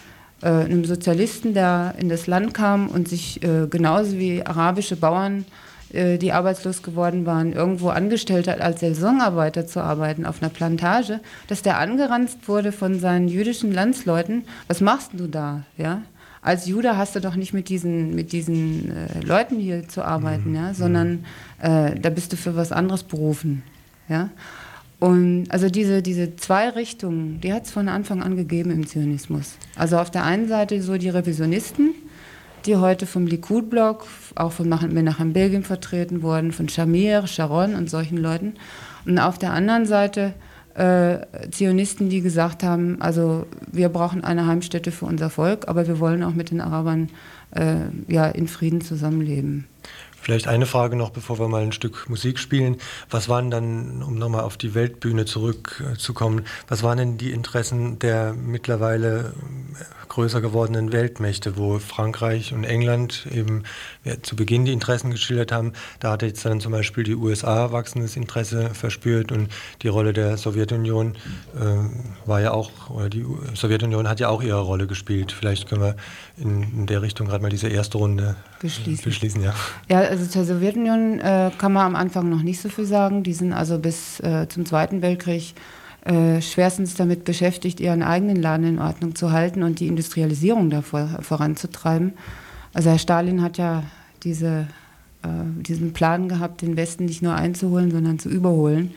[0.43, 5.45] äh, einem Sozialisten, der in das Land kam und sich äh, genauso wie arabische Bauern,
[5.93, 11.21] äh, die arbeitslos geworden waren, irgendwo angestellt hat, als Saisonarbeiter zu arbeiten auf einer Plantage,
[11.49, 14.45] dass der angeranzt wurde von seinen jüdischen Landsleuten.
[14.69, 15.63] Was machst du da?
[15.77, 16.03] Ja?
[16.45, 20.51] Als Jude hast du doch nicht mit diesen, mit diesen äh, Leuten hier zu arbeiten,
[20.51, 20.57] mhm.
[20.57, 21.25] ja, sondern
[21.61, 23.63] äh, da bist du für was anderes berufen.
[24.11, 24.29] Ja?
[25.01, 29.57] Und also diese, diese zwei Richtungen, die hat es von Anfang an gegeben im Zionismus.
[29.75, 31.95] Also auf der einen Seite so die Revisionisten,
[32.67, 38.19] die heute vom Likud-Block, auch von Menachem Begin vertreten wurden, von Shamir, Sharon und solchen
[38.19, 38.55] Leuten.
[39.07, 40.35] Und auf der anderen Seite
[40.75, 41.19] äh,
[41.51, 46.23] Zionisten, die gesagt haben, also wir brauchen eine Heimstätte für unser Volk, aber wir wollen
[46.23, 47.11] auch mit den Arabern
[47.53, 47.77] äh,
[48.09, 49.67] ja, in Frieden zusammenleben.
[50.25, 52.79] Vielleicht eine Frage noch, bevor wir mal ein Stück Musik spielen.
[53.11, 58.33] Was waren dann, um nochmal auf die Weltbühne zurückzukommen, was waren denn die Interessen der
[58.33, 59.35] mittlerweile
[60.15, 63.65] größer gewordenen Weltmächte, wo Frankreich und England eben
[64.05, 65.73] ja, zu Beginn die Interessen geschildert haben.
[65.99, 69.49] Da hatte jetzt dann zum Beispiel die USA wachsendes Interesse verspürt und
[69.83, 71.17] die Rolle der Sowjetunion
[71.57, 75.33] äh, war ja auch, oder die Sowjetunion hat ja auch ihre Rolle gespielt.
[75.33, 75.97] Vielleicht können wir
[76.37, 79.05] in, in der Richtung gerade mal diese erste Runde beschließen.
[79.05, 79.53] beschließen ja.
[79.89, 83.25] ja, also zur Sowjetunion äh, kann man am Anfang noch nicht so viel sagen.
[83.25, 85.55] Die sind also bis äh, zum Zweiten Weltkrieg
[86.05, 91.19] äh, schwerstens damit beschäftigt, ihren eigenen Laden in Ordnung zu halten und die Industrialisierung davor
[91.23, 92.13] voranzutreiben.
[92.75, 93.85] Also Herr Stalin hat ja
[94.23, 94.67] diese,
[95.23, 95.29] äh,
[95.63, 98.93] diesen Plan gehabt, den Westen nicht nur einzuholen, sondern zu überholen.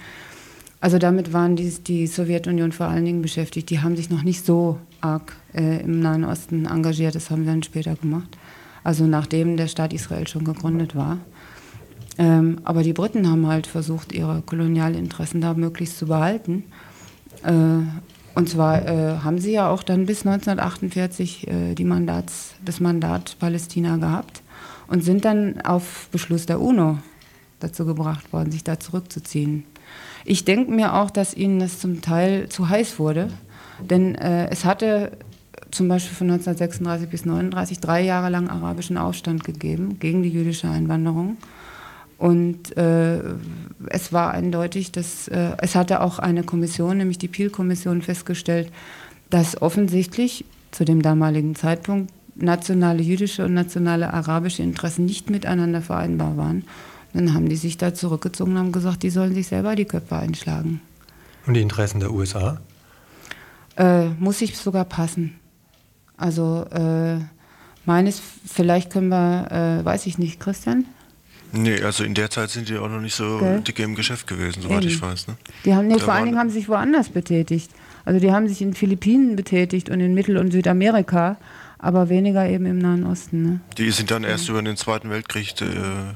[0.79, 3.69] Also damit waren die, die Sowjetunion vor allen Dingen beschäftigt.
[3.69, 7.49] Die haben sich noch nicht so arg äh, im Nahen Osten engagiert, das haben sie
[7.49, 8.37] dann später gemacht.
[8.83, 11.19] Also nachdem der Staat Israel schon gegründet war.
[12.17, 16.63] Ähm, aber die Briten haben halt versucht, ihre Kolonialinteressen da möglichst zu behalten.
[17.43, 17.83] Äh,
[18.37, 23.35] und zwar äh, haben sie ja auch dann bis 1948 äh, die Mandats, das Mandat
[23.39, 24.43] Palästina gehabt
[24.87, 26.99] und sind dann auf Beschluss der UNO
[27.59, 29.63] dazu gebracht worden, sich da zurückzuziehen.
[30.23, 33.29] Ich denke mir auch, dass ihnen das zum Teil zu heiß wurde,
[33.79, 35.13] denn äh, es hatte
[35.71, 40.69] zum Beispiel von 1936 bis 1939 drei Jahre lang arabischen Aufstand gegeben gegen die jüdische
[40.69, 41.37] Einwanderung.
[42.17, 43.21] Und äh,
[43.89, 48.71] es war eindeutig, dass äh, es hatte auch eine Kommission, nämlich die Peel-Kommission, festgestellt,
[49.29, 56.37] dass offensichtlich zu dem damaligen Zeitpunkt nationale jüdische und nationale arabische Interessen nicht miteinander vereinbar
[56.37, 56.63] waren.
[57.13, 60.17] Dann haben die sich da zurückgezogen und haben gesagt, die sollen sich selber die Köpfe
[60.17, 60.81] einschlagen.
[61.45, 62.59] Und die Interessen der USA?
[63.77, 65.35] Äh, muss ich sogar passen.
[66.17, 67.19] Also äh,
[67.85, 70.85] meines, vielleicht können wir, äh, weiß ich nicht, Christian?
[71.51, 73.61] Nee, also in der Zeit sind die auch noch nicht so Gell?
[73.61, 74.87] dicke im Geschäft gewesen, soweit Eben.
[74.87, 75.27] ich weiß.
[75.27, 75.37] Ne?
[75.65, 77.71] Die haben, nee, vor allen Dingen haben sie sich woanders betätigt.
[78.05, 81.37] Also die haben sich in Philippinen betätigt und in Mittel- und Südamerika
[81.79, 83.43] aber weniger eben im Nahen Osten.
[83.43, 83.59] Ne?
[83.77, 85.65] Die sind dann erst über den Zweiten Weltkrieg äh,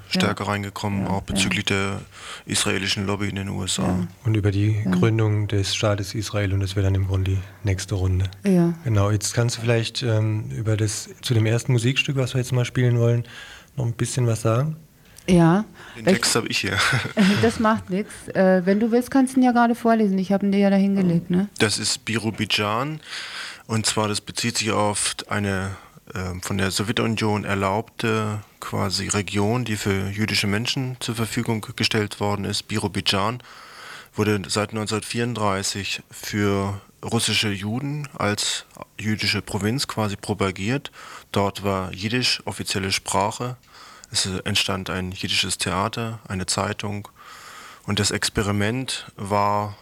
[0.09, 0.49] stärker ja.
[0.49, 1.75] reingekommen, ja, auch bezüglich ja.
[1.75, 2.01] der
[2.45, 4.07] israelischen Lobby in den USA.
[4.25, 7.95] Und über die Gründung des Staates Israel und das wäre dann im Grunde die nächste
[7.95, 8.29] Runde.
[8.43, 8.73] Ja.
[8.83, 12.53] Genau, jetzt kannst du vielleicht ähm, über das zu dem ersten Musikstück, was wir jetzt
[12.53, 13.23] mal spielen wollen,
[13.77, 14.77] noch ein bisschen was sagen?
[15.27, 15.65] Ja.
[15.95, 16.77] Den Text habe ich hier.
[17.41, 18.27] das macht nichts.
[18.29, 20.17] Äh, wenn du willst, kannst du ihn ja gerade vorlesen.
[20.17, 21.29] Ich habe ihn dir ja dahingelegt.
[21.29, 21.49] Ne?
[21.59, 22.99] Das ist Birobijan.
[23.67, 25.71] Und zwar, das bezieht sich auf eine
[26.13, 32.45] äh, von der Sowjetunion erlaubte quasi Region, die für jüdische Menschen zur Verfügung gestellt worden
[32.45, 32.63] ist.
[32.67, 33.41] Birobidschan
[34.13, 38.65] wurde seit 1934 für russische Juden als
[38.99, 40.91] jüdische Provinz quasi propagiert.
[41.31, 43.57] Dort war Jiddisch offizielle Sprache.
[44.11, 47.07] Es entstand ein jiddisches Theater, eine Zeitung.
[47.83, 49.77] Und das Experiment war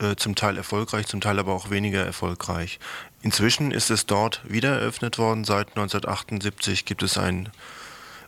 [0.00, 2.78] äh, zum Teil erfolgreich, zum Teil aber auch weniger erfolgreich.
[3.22, 5.44] Inzwischen ist es dort wieder eröffnet worden.
[5.44, 7.50] Seit 1978 gibt es ein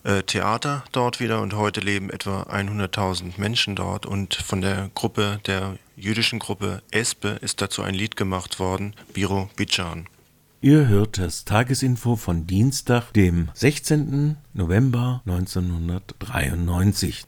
[0.02, 4.06] äh, Theater dort wieder und heute leben etwa 100.000 Menschen dort.
[4.06, 9.48] Und von der Gruppe, der jüdischen Gruppe Espe, ist dazu ein Lied gemacht worden, Biro
[9.56, 10.08] Bijan.
[10.64, 14.38] Ihr hört das Tagesinfo von Dienstag, dem 16.
[14.54, 17.26] November 1993.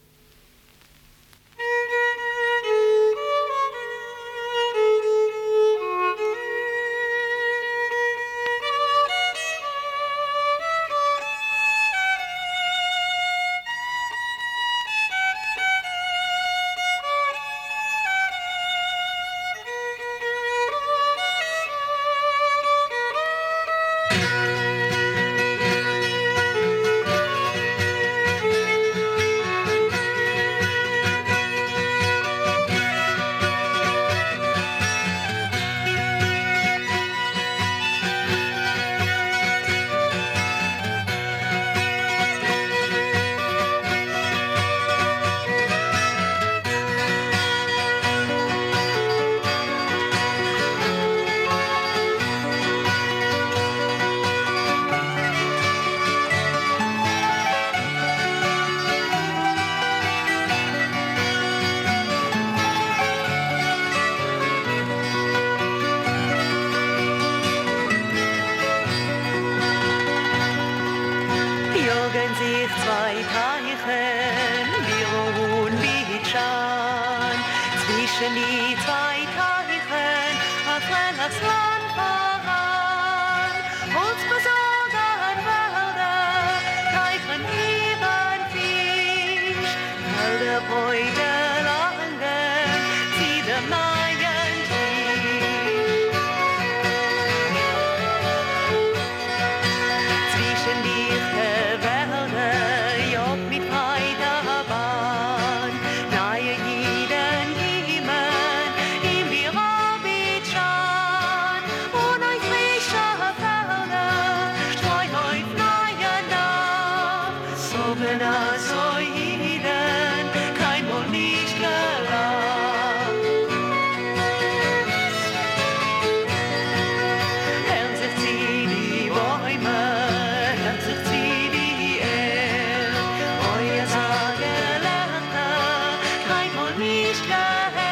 [137.17, 137.86] Krishna.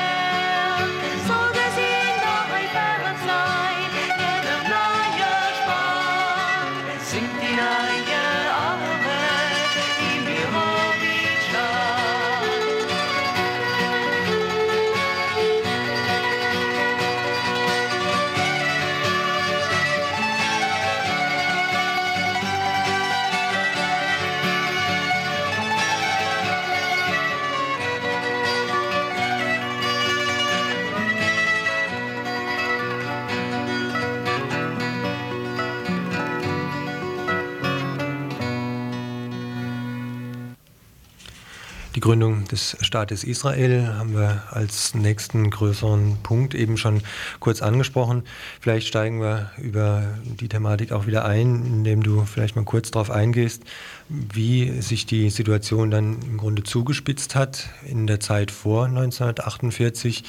[42.05, 47.01] Gründung des Staates Israel haben wir als nächsten größeren Punkt eben schon
[47.41, 48.25] kurz angesprochen.
[48.61, 53.11] Vielleicht steigen wir über die Thematik auch wieder ein, indem du vielleicht mal kurz darauf
[53.11, 53.63] eingehst,
[54.11, 60.25] wie sich die Situation dann im Grunde zugespitzt hat in der Zeit vor 1948,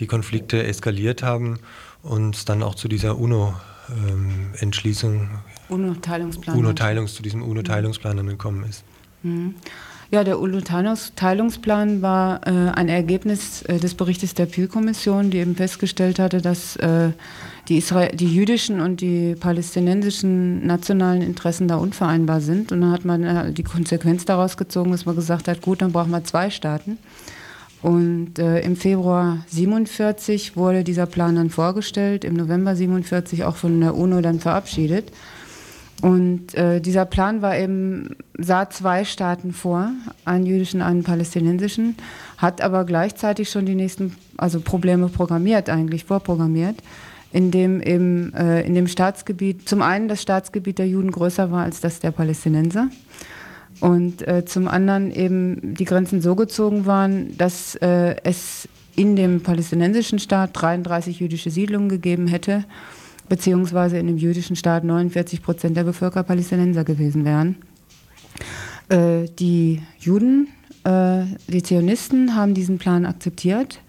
[0.00, 1.60] die Konflikte eskaliert haben
[2.02, 5.30] und dann auch zu dieser UNO-Entschließung,
[5.68, 8.82] UNO-Teilungsplan, UNO-Teilungs, zu diesem UNO-Teilungsplan dann gekommen ist.
[9.22, 9.54] Mhm.
[10.12, 16.18] Ja, der UNO-Teilungsplan war äh, ein Ergebnis äh, des Berichtes der Peel-Kommission, die eben festgestellt
[16.18, 17.10] hatte, dass äh,
[17.68, 22.72] die, Israel die jüdischen und die palästinensischen nationalen Interessen da unvereinbar sind.
[22.72, 25.92] Und dann hat man äh, die Konsequenz daraus gezogen, dass man gesagt hat, gut, dann
[25.92, 26.98] brauchen wir zwei Staaten.
[27.80, 33.80] Und äh, im Februar 47 wurde dieser Plan dann vorgestellt, im November 47 auch von
[33.80, 35.12] der UNO dann verabschiedet.
[36.02, 39.90] Und äh, dieser Plan war eben, sah zwei Staaten vor,
[40.24, 41.96] einen jüdischen, einen palästinensischen,
[42.38, 46.76] hat aber gleichzeitig schon die nächsten also Probleme programmiert, eigentlich vorprogrammiert,
[47.32, 51.64] in dem eben äh, in dem Staatsgebiet, zum einen das Staatsgebiet der Juden größer war
[51.64, 52.88] als das der Palästinenser
[53.80, 59.42] und äh, zum anderen eben die Grenzen so gezogen waren, dass äh, es in dem
[59.42, 62.64] palästinensischen Staat 33 jüdische Siedlungen gegeben hätte
[63.30, 67.56] beziehungsweise in dem jüdischen Staat 49 Prozent der Bevölkerung Palästinenser gewesen wären.
[68.90, 70.48] Äh, die Juden,
[70.84, 73.80] äh, die Zionisten haben diesen Plan akzeptiert.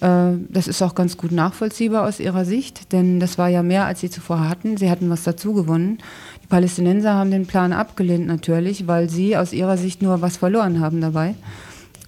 [0.00, 3.84] Äh, das ist auch ganz gut nachvollziehbar aus ihrer Sicht, denn das war ja mehr,
[3.84, 4.78] als sie zuvor hatten.
[4.78, 5.98] Sie hatten was dazu gewonnen.
[6.42, 10.80] Die Palästinenser haben den Plan abgelehnt natürlich, weil sie aus ihrer Sicht nur was verloren
[10.80, 11.34] haben dabei.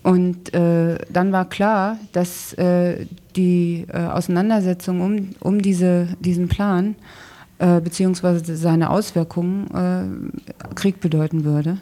[0.09, 3.05] Und äh, dann war klar, dass äh,
[3.37, 6.95] die äh, Auseinandersetzung um, um diese, diesen Plan
[7.59, 10.33] äh, beziehungsweise seine Auswirkungen
[10.71, 11.77] äh, Krieg bedeuten würde.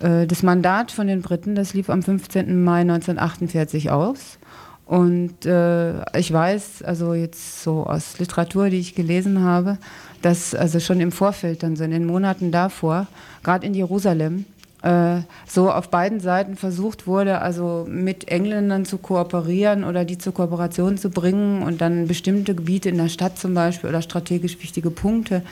[0.00, 2.64] Äh, das Mandat von den Briten, das lief am 15.
[2.64, 4.38] Mai 1948 aus.
[4.86, 9.76] Und äh, ich weiß, also jetzt so aus Literatur, die ich gelesen habe,
[10.22, 13.08] dass also schon im Vorfeld, dann so in den Monaten davor,
[13.42, 14.46] gerade in Jerusalem,
[14.82, 20.34] äh, so auf beiden Seiten versucht wurde, also mit Engländern zu kooperieren oder die zur
[20.34, 24.90] Kooperation zu bringen und dann bestimmte Gebiete in der Stadt zum Beispiel oder strategisch wichtige
[24.90, 25.42] Punkte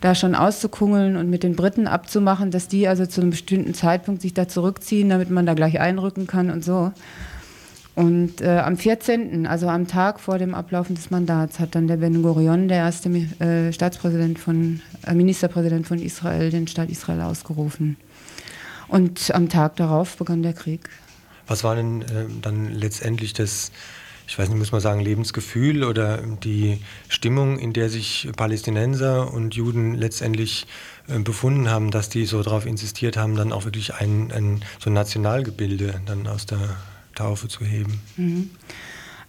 [0.00, 4.22] da schon auszukungeln und mit den Briten abzumachen, dass die also zu einem bestimmten Zeitpunkt
[4.22, 6.92] sich da zurückziehen, damit man da gleich einrücken kann und so.
[7.96, 11.98] Und äh, am 14., also am Tag vor dem Ablaufen des Mandats, hat dann der
[11.98, 17.96] Ben Gurion, der erste äh, Staatspräsident von, äh, Ministerpräsident von Israel, den Staat Israel ausgerufen.
[18.90, 20.88] Und am Tag darauf begann der Krieg.
[21.46, 23.70] Was war denn äh, dann letztendlich das,
[24.26, 29.54] ich weiß nicht, muss man sagen, Lebensgefühl oder die Stimmung, in der sich Palästinenser und
[29.54, 30.66] Juden letztendlich
[31.08, 34.90] äh, befunden haben, dass die so darauf insistiert haben, dann auch wirklich ein, ein so
[34.90, 36.76] ein Nationalgebilde dann aus der
[37.14, 38.00] Taufe zu heben?
[38.16, 38.50] Mhm.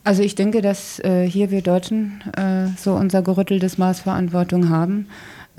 [0.04, 5.08] Also ich denke, dass äh, hier wir Deutschen äh, so unser gerütteltes Maß Verantwortung haben.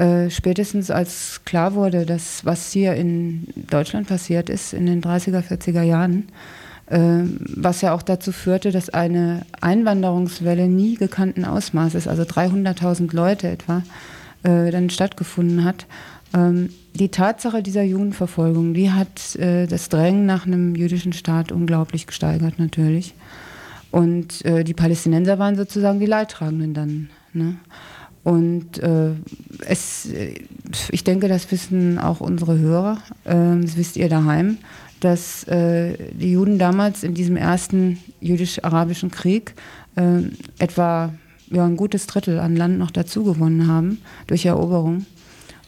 [0.02, 5.44] Äh, spätestens als klar wurde, dass was hier in Deutschland passiert ist in den 30er,
[5.46, 6.26] 40er Jahren,
[6.86, 13.48] äh, was ja auch dazu führte, dass eine Einwanderungswelle nie gekannten Ausmaßes, also 300.000 Leute
[13.48, 13.84] etwa,
[14.42, 15.86] äh, dann stattgefunden hat.
[16.34, 22.08] Ähm, die Tatsache dieser Judenverfolgung, die hat äh, das Drängen nach einem jüdischen Staat unglaublich
[22.08, 23.14] gesteigert natürlich.
[23.92, 27.10] Und äh, die Palästinenser waren sozusagen die Leidtragenden dann.
[27.34, 27.56] Ne?
[28.24, 29.10] Und äh,
[29.66, 30.08] es,
[30.90, 34.58] ich denke, das wissen auch unsere Hörer, äh, das wisst ihr daheim,
[35.00, 39.54] dass äh, die Juden damals in diesem ersten jüdisch-arabischen Krieg
[39.96, 40.22] äh,
[40.58, 41.12] etwa
[41.50, 45.04] ja, ein gutes Drittel an Land noch dazu gewonnen haben durch Eroberung.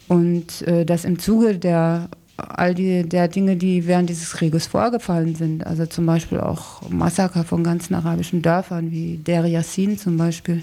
[0.06, 5.34] Und äh, dass im Zuge der all die der Dinge, die während dieses Krieges vorgefallen
[5.34, 10.62] sind, also zum Beispiel auch Massaker von ganzen arabischen Dörfern wie Der Yassin zum Beispiel,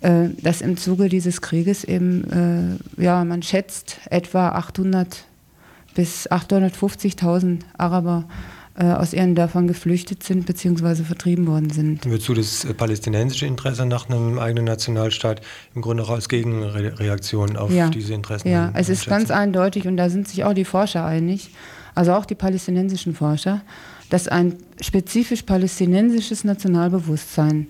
[0.00, 5.24] äh, dass im Zuge dieses Krieges eben, äh, ja, man schätzt etwa 800
[5.94, 8.24] bis 850.000 Araber
[8.76, 11.04] äh, aus ihren Dörfern geflüchtet sind bzw.
[11.04, 12.04] vertrieben worden sind.
[12.06, 15.42] Würdest du das palästinensische Interesse nach einem eigenen Nationalstaat
[15.76, 17.88] im Grunde auch als Gegenreaktion auf ja.
[17.88, 18.48] diese Interessen?
[18.48, 21.50] Ja, es ist ganz eindeutig und da sind sich auch die Forscher einig,
[21.94, 23.62] also auch die palästinensischen Forscher,
[24.10, 27.68] dass ein spezifisch palästinensisches Nationalbewusstsein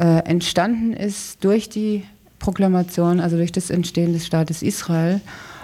[0.00, 2.04] äh, entstanden ist durch die
[2.38, 5.20] Proklamation, also durch das Entstehen des Staates Israel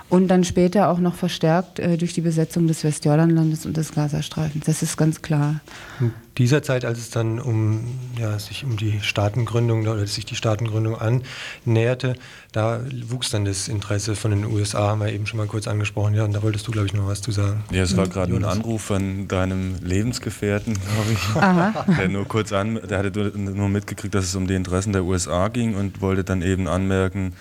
[0.08, 4.64] und dann später auch noch verstärkt äh, durch die Besetzung des Westjordanlandes und des Gazastreifens.
[4.64, 5.60] Das ist ganz klar.
[6.00, 7.80] In dieser Zeit, als es dann um
[8.18, 12.14] ja, sich um die Staatengründung oder sich die Staatengründung annäherte,
[12.52, 16.14] da wuchs dann das Interesse von den USA, haben wir eben schon mal kurz angesprochen.
[16.14, 17.64] Ja, und da wolltest du, glaube ich, noch was zu sagen.
[17.72, 21.36] Ja, es war gerade ein Anruf von deinem Lebensgefährten, glaube ich.
[21.36, 21.84] Aha.
[21.98, 25.48] Der nur kurz an, der hatte nur mitgekriegt, dass es um die Interessen der USA
[25.48, 27.32] ging und wollte dann eben anmerken,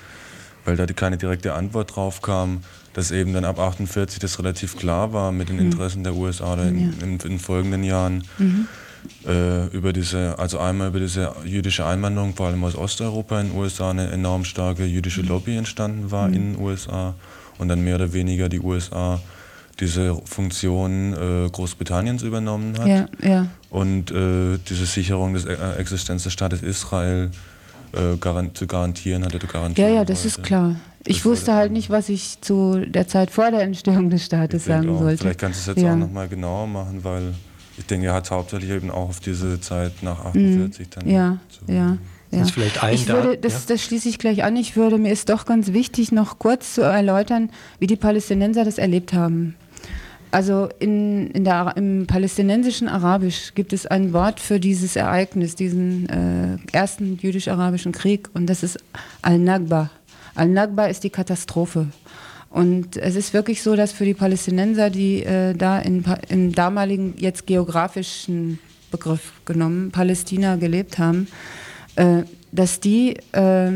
[0.66, 2.62] weil da keine direkte Antwort drauf kam,
[2.94, 5.64] dass eben dann ab 48 das relativ klar war mit den mhm.
[5.64, 7.06] Interessen der USA in, ja.
[7.06, 8.24] in, in folgenden Jahren.
[8.38, 8.68] Mhm.
[9.28, 13.58] Äh, über diese, also einmal über diese jüdische Einwanderung, vor allem aus Osteuropa in den
[13.58, 15.28] USA, eine enorm starke jüdische mhm.
[15.28, 16.34] Lobby entstanden war mhm.
[16.34, 17.14] in den USA
[17.60, 19.22] und dann mehr oder weniger die USA
[19.80, 23.48] diese Funktion äh, Großbritanniens übernommen hat ja, ja.
[23.70, 27.30] und äh, diese Sicherung des äh, Existenz des Staates Israel
[27.96, 29.90] äh, zu garantieren, hatte zu garantieren.
[29.90, 30.28] Ja, ja, das wollte.
[30.40, 30.76] ist klar.
[31.08, 34.66] Ich das wusste halt nicht, was ich zu der Zeit vor der Entstehung des Staates
[34.66, 35.20] sagen auch, sollte.
[35.20, 35.94] Vielleicht kannst du es jetzt ja.
[35.94, 37.34] auch nochmal genauer machen, weil
[37.78, 41.10] ich denke, er hat hauptsächlich eben auch auf diese Zeit nach 48 mm, dann.
[41.10, 41.38] Ja,
[41.68, 41.98] ja.
[42.32, 42.40] Ja.
[42.40, 43.60] Das vielleicht ein ich würde, das, ja?
[43.68, 44.56] das schließe ich gleich an.
[44.56, 48.78] Ich würde, mir ist doch ganz wichtig, noch kurz zu erläutern, wie die Palästinenser das
[48.78, 49.56] erlebt haben.
[50.36, 56.10] Also in, in der, im palästinensischen Arabisch gibt es ein Wort für dieses Ereignis, diesen
[56.10, 58.78] äh, ersten jüdisch-arabischen Krieg, und das ist
[59.22, 59.92] Al-Nagba.
[60.36, 61.88] Al-Nagba ist die Katastrophe.
[62.50, 67.14] Und es ist wirklich so, dass für die Palästinenser, die äh, da in, im damaligen,
[67.16, 68.60] jetzt geografischen
[68.92, 71.30] Begriff genommen, Palästina gelebt haben,
[71.96, 73.72] äh, dass die äh,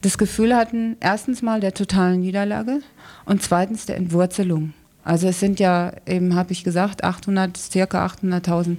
[0.00, 2.82] das Gefühl hatten, erstens mal der totalen Niederlage
[3.24, 4.74] und zweitens der Entwurzelung.
[5.04, 8.76] Also es sind ja eben, habe ich gesagt, 800, circa 800.000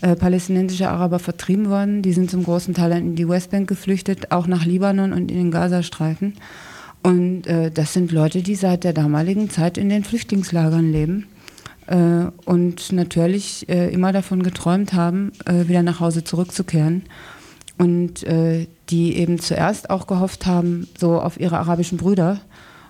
[0.00, 2.02] äh, palästinensische Araber vertrieben worden.
[2.02, 5.50] Die sind zum großen Teil in die Westbank geflüchtet, auch nach Libanon und in den
[5.50, 6.34] Gazastreifen.
[7.02, 11.26] Und äh, das sind Leute, die seit der damaligen Zeit in den Flüchtlingslagern leben
[11.86, 17.02] äh, und natürlich äh, immer davon geträumt haben, äh, wieder nach Hause zurückzukehren.
[17.76, 22.40] Und äh, die eben zuerst auch gehofft haben, so auf ihre arabischen Brüder,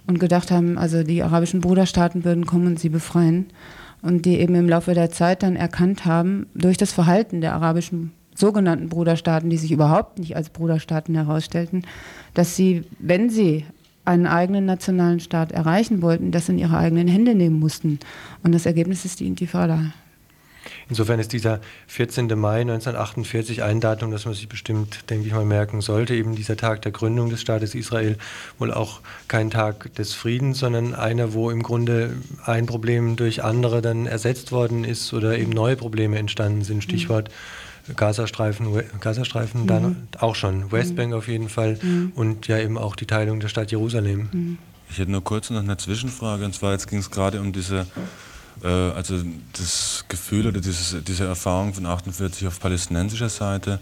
[0.09, 3.47] und gedacht haben, also die arabischen Bruderstaaten würden kommen und sie befreien.
[4.01, 8.13] Und die eben im Laufe der Zeit dann erkannt haben, durch das Verhalten der arabischen
[8.35, 11.83] sogenannten Bruderstaaten, die sich überhaupt nicht als Bruderstaaten herausstellten,
[12.35, 13.65] dass sie, wenn sie
[14.05, 17.99] einen eigenen nationalen Staat erreichen wollten, das in ihre eigenen Hände nehmen mussten.
[18.43, 19.93] Und das Ergebnis ist die Intifada.
[20.89, 22.27] Insofern ist dieser 14.
[22.39, 26.15] Mai 1948 ein Datum, das man sich bestimmt, denke ich mal, merken sollte.
[26.15, 28.17] Eben dieser Tag der Gründung des Staates Israel
[28.59, 33.83] wohl auch kein Tag des Friedens, sondern einer, wo im Grunde ein Problem durch andere
[33.83, 36.83] dann ersetzt worden ist oder eben neue Probleme entstanden sind.
[36.83, 37.31] Stichwort
[37.97, 39.67] Gazastreifen, Gazastreifen mhm.
[39.67, 42.13] dann auch schon, Westbank auf jeden Fall mhm.
[42.15, 44.29] und ja eben auch die Teilung der Stadt Jerusalem.
[44.33, 44.59] Mhm.
[44.91, 47.87] Ich hätte nur kurz noch eine Zwischenfrage und zwar jetzt ging es gerade um diese
[48.67, 53.79] also das Gefühl oder dieses, diese Erfahrung von 48 auf palästinensischer Seite.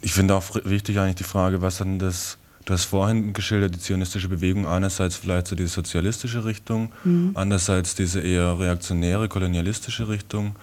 [0.00, 3.80] Ich finde auch wichtig eigentlich die Frage, was dann das, du hast vorhin geschildert, die
[3.80, 7.32] zionistische Bewegung, einerseits vielleicht so die sozialistische Richtung, mhm.
[7.34, 10.56] andererseits diese eher reaktionäre, kolonialistische Richtung.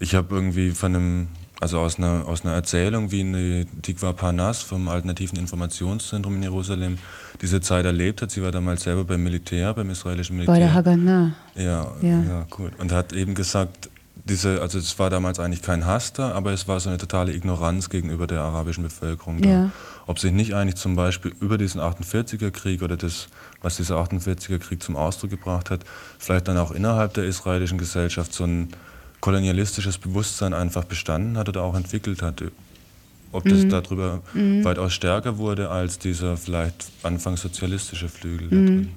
[0.00, 1.28] Ich habe irgendwie von einem
[1.60, 6.98] also aus einer, aus einer Erzählung wie eine Tikva Parnas vom Alternativen Informationszentrum in Jerusalem
[7.40, 8.30] diese Zeit erlebt hat.
[8.30, 10.54] Sie war damals selber beim Militär, beim israelischen Militär.
[10.54, 11.32] Bei der Haganah.
[11.56, 12.72] Ja, ja, ja, gut.
[12.78, 13.90] Und hat eben gesagt,
[14.24, 17.32] diese, also es war damals eigentlich kein Hass da, aber es war so eine totale
[17.32, 19.48] Ignoranz gegenüber der arabischen Bevölkerung da.
[19.48, 19.70] Ja.
[20.06, 23.28] Ob sich nicht eigentlich zum Beispiel über diesen 48er Krieg oder das,
[23.62, 25.80] was dieser 48er Krieg zum Ausdruck gebracht hat,
[26.18, 28.68] vielleicht dann auch innerhalb der israelischen Gesellschaft so ein
[29.20, 32.42] kolonialistisches Bewusstsein einfach bestanden hat oder auch entwickelt hat.
[33.30, 33.68] Ob das mhm.
[33.68, 34.64] darüber mhm.
[34.64, 38.48] weitaus stärker wurde als dieser vielleicht anfangs sozialistische Flügel.
[38.50, 38.88] Mhm.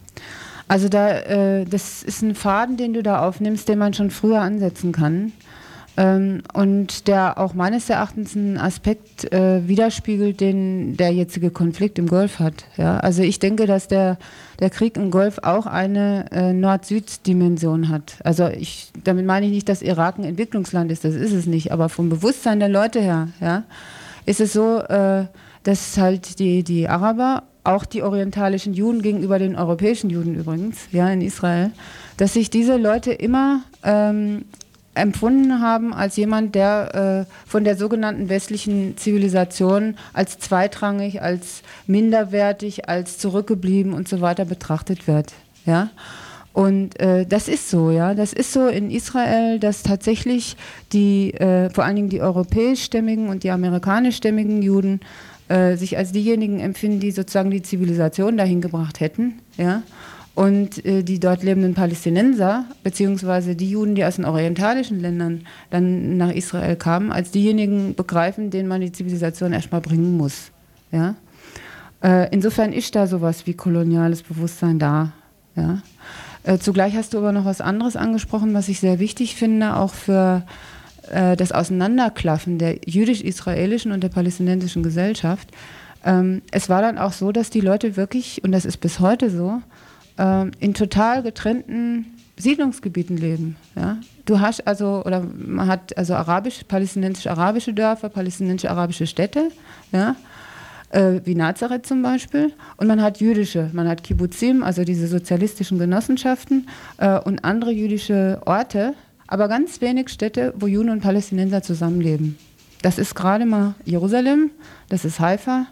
[0.67, 4.39] Also da, äh, das ist ein Faden, den du da aufnimmst, den man schon früher
[4.39, 5.33] ansetzen kann.
[5.97, 12.07] Ähm, und der auch meines Erachtens einen Aspekt äh, widerspiegelt, den der jetzige Konflikt im
[12.07, 12.63] Golf hat.
[12.77, 12.97] Ja?
[12.99, 14.17] Also ich denke, dass der,
[14.61, 18.17] der Krieg im Golf auch eine äh, Nord-Süd-Dimension hat.
[18.23, 21.71] Also ich, damit meine ich nicht, dass Irak ein Entwicklungsland ist, das ist es nicht,
[21.71, 23.63] aber vom Bewusstsein der Leute her ja,
[24.25, 25.25] ist es so, äh,
[25.63, 31.09] dass halt die, die Araber, auch die orientalischen Juden gegenüber den europäischen Juden übrigens, ja,
[31.09, 31.71] in Israel,
[32.17, 34.45] dass sich diese Leute immer ähm,
[34.93, 42.89] empfunden haben als jemand, der äh, von der sogenannten westlichen Zivilisation als zweitrangig, als minderwertig,
[42.89, 45.33] als zurückgeblieben und so weiter betrachtet wird.
[45.65, 45.89] Ja?
[46.53, 48.13] Und äh, das ist so, ja.
[48.13, 50.57] Das ist so in Israel, dass tatsächlich
[50.91, 54.99] die, äh, vor allen Dingen die europäischstämmigen und die amerikanischstämmigen Juden
[55.47, 59.83] äh, sich als diejenigen empfinden, die sozusagen die Zivilisation dahin gebracht hätten, ja
[60.33, 66.17] Und äh, die dort lebenden Palästinenser, beziehungsweise die Juden, die aus den orientalischen Ländern dann
[66.17, 70.51] nach Israel kamen, als diejenigen begreifen, denen man die Zivilisation erstmal bringen muss.
[70.91, 71.15] Ja?
[72.01, 75.11] Äh, insofern ist da sowas wie koloniales Bewusstsein da.
[75.55, 75.81] Ja?
[76.43, 79.93] Äh, zugleich hast du aber noch was anderes angesprochen, was ich sehr wichtig finde, auch
[79.93, 80.43] für
[81.09, 85.49] äh, das Auseinanderklaffen der jüdisch-israelischen und der palästinensischen Gesellschaft.
[86.03, 89.29] Ähm, es war dann auch so, dass die Leute wirklich, und das ist bis heute
[89.29, 89.61] so,
[90.21, 92.05] ähm, in total getrennten
[92.37, 93.55] Siedlungsgebieten leben.
[93.75, 93.97] Ja?
[94.25, 99.49] Du hast also, oder man hat also arabisch, palästinensisch-arabische Dörfer, palästinensisch-arabische Städte,
[99.91, 100.15] ja?
[100.89, 102.51] Äh, wie Nazareth zum Beispiel.
[102.77, 106.67] Und man hat jüdische, man hat Kibbutzim, also diese sozialistischen Genossenschaften
[106.97, 108.93] äh, und andere jüdische Orte,
[109.27, 112.37] aber ganz wenig Städte, wo Juden und Palästinenser zusammenleben.
[112.81, 114.51] Das ist gerade mal Jerusalem,
[114.89, 115.67] das ist Haifa,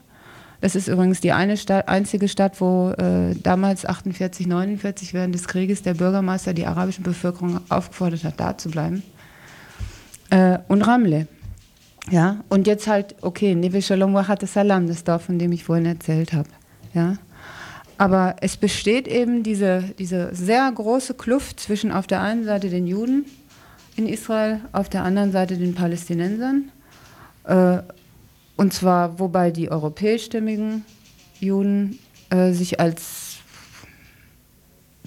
[0.62, 5.48] das ist übrigens die eine Stadt, einzige Stadt, wo äh, damals 48, 49 während des
[5.48, 9.04] Krieges der Bürgermeister die arabische Bevölkerung aufgefordert hat, da zu bleiben.
[10.30, 11.28] Äh, und Ramle.
[12.12, 15.86] Ja, und jetzt halt, okay, Neve Shalom Wachat Salam, das Dorf, von dem ich vorhin
[15.86, 16.50] erzählt habe.
[16.94, 17.18] Ja.
[17.98, 22.88] Aber es besteht eben diese, diese sehr große Kluft zwischen auf der einen Seite den
[22.88, 23.26] Juden
[23.96, 26.72] in Israel, auf der anderen Seite den Palästinensern.
[27.44, 27.80] Äh,
[28.60, 30.84] und zwar, wobei die europäischstämmigen
[31.40, 31.98] Juden
[32.30, 33.38] äh, sich als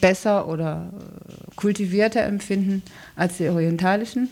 [0.00, 2.82] besser oder äh, kultivierter empfinden
[3.14, 4.30] als die orientalischen.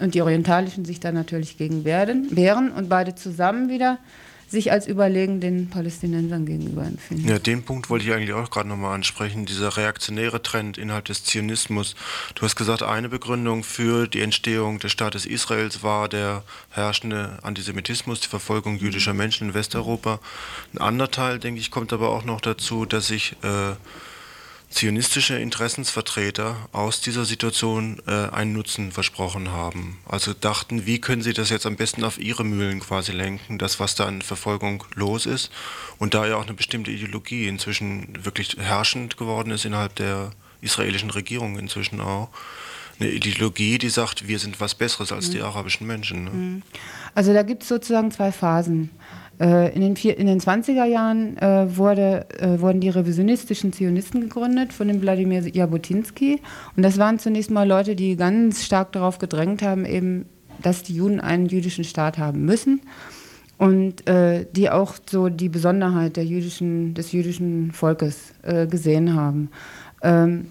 [0.00, 3.96] Und die orientalischen sich dann natürlich gegen wehren, wehren und beide zusammen wieder
[4.48, 7.28] sich als überlegen den Palästinensern gegenüber empfinden.
[7.28, 11.24] Ja, den Punkt wollte ich eigentlich auch gerade nochmal ansprechen, dieser reaktionäre Trend innerhalb des
[11.24, 11.94] Zionismus.
[12.34, 18.20] Du hast gesagt, eine Begründung für die Entstehung des Staates Israels war der herrschende Antisemitismus,
[18.20, 20.18] die Verfolgung jüdischer Menschen in Westeuropa.
[20.72, 23.74] Ein anderer Teil, denke ich, kommt aber auch noch dazu, dass sich äh,
[24.70, 29.98] zionistische Interessensvertreter aus dieser Situation äh, einen Nutzen versprochen haben.
[30.06, 33.80] Also dachten, wie können sie das jetzt am besten auf ihre Mühlen quasi lenken, das,
[33.80, 35.50] was da an Verfolgung los ist.
[35.98, 41.10] Und da ja auch eine bestimmte Ideologie inzwischen wirklich herrschend geworden ist innerhalb der israelischen
[41.10, 42.28] Regierung inzwischen auch.
[43.00, 45.32] Eine Ideologie, die sagt, wir sind was Besseres als mhm.
[45.32, 46.24] die arabischen Menschen.
[46.24, 46.30] Ne?
[46.30, 46.62] Mhm.
[47.14, 48.90] Also da gibt es sozusagen zwei Phasen.
[49.40, 54.20] Äh, in den, vier, in den 20er Jahren äh, wurde, äh, wurden die revisionistischen Zionisten
[54.20, 56.40] gegründet von dem Wladimir Jabotinsky.
[56.76, 60.26] Und das waren zunächst mal Leute, die ganz stark darauf gedrängt haben, eben,
[60.62, 62.80] dass die Juden einen jüdischen Staat haben müssen.
[63.58, 69.50] Und äh, die auch so die Besonderheit der jüdischen, des jüdischen Volkes äh, gesehen haben.
[70.02, 70.46] Ähm,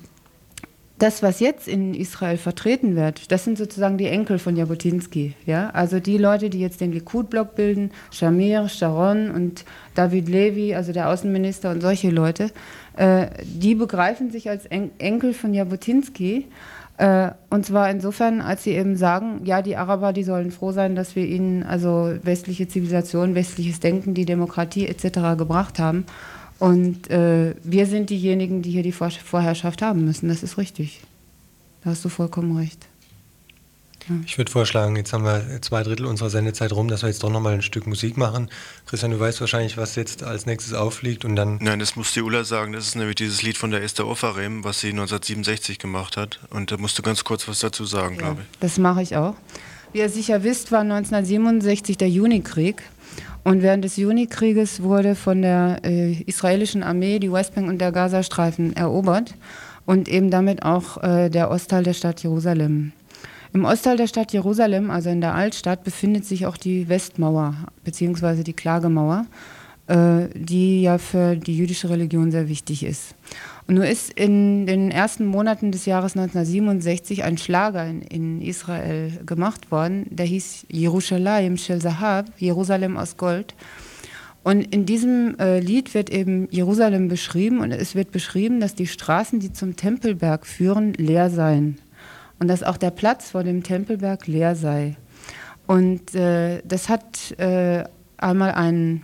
[1.00, 5.34] das, was jetzt in Israel vertreten wird, das sind sozusagen die Enkel von Jabotinsky.
[5.46, 5.70] Ja?
[5.70, 11.10] Also die Leute, die jetzt den Likud-Block bilden, Shamir, Sharon und David Levy, also der
[11.10, 12.52] Außenminister und solche Leute,
[12.96, 16.48] äh, die begreifen sich als en Enkel von Jabotinsky.
[16.98, 20.96] Äh, und zwar insofern, als sie eben sagen, ja, die Araber, die sollen froh sein,
[20.96, 25.38] dass wir ihnen also westliche Zivilisation, westliches Denken, die Demokratie etc.
[25.38, 26.06] gebracht haben.
[26.60, 30.28] Und äh, wir sind diejenigen, die hier die Vorherrschaft haben müssen.
[30.30, 31.02] Das ist richtig.
[31.84, 32.88] Da hast du vollkommen recht.
[34.10, 34.16] Ja.
[34.26, 37.30] Ich würde vorschlagen, jetzt haben wir zwei Drittel unserer Sendezeit rum, dass wir jetzt doch
[37.30, 38.50] nochmal ein Stück Musik machen.
[38.86, 41.60] Christian, du weißt wahrscheinlich, was jetzt als nächstes aufliegt und dann.
[41.62, 42.72] Nein, das muss die Ulla sagen.
[42.72, 46.40] Das ist nämlich dieses Lied von der Esther Offarem, was sie 1967 gemacht hat.
[46.50, 48.60] Und da musst du ganz kurz was dazu sagen, ja, glaube ich.
[48.60, 49.36] Das mache ich auch.
[49.92, 52.84] Wie ihr sicher wisst, war 1967 der Junikrieg.
[53.48, 58.76] Und während des Junikrieges wurde von der äh, israelischen Armee die Westbank und der Gazastreifen
[58.76, 59.36] erobert
[59.86, 62.92] und eben damit auch äh, der Ostteil der Stadt Jerusalem.
[63.54, 68.44] Im Ostteil der Stadt Jerusalem, also in der Altstadt, befindet sich auch die Westmauer bzw.
[68.44, 69.26] die Klagemauer,
[69.88, 73.16] äh, die ja für die jüdische Religion sehr wichtig ist.
[73.68, 79.12] Und nur ist in den ersten Monaten des Jahres 1967 ein Schlager in, in Israel
[79.26, 83.56] gemacht worden, der hieß Jerusalem Shel Zahab, Jerusalem aus Gold.
[84.44, 88.88] Und in diesem äh, Lied wird eben Jerusalem beschrieben und es wird beschrieben, dass die
[88.88, 91.78] Straßen, die zum Tempelberg führen, leer seien.
[92.40, 94.96] Und dass auch der Platz vor dem Tempelberg leer sei.
[95.66, 97.84] Und äh, das hat äh,
[98.16, 99.04] einmal einen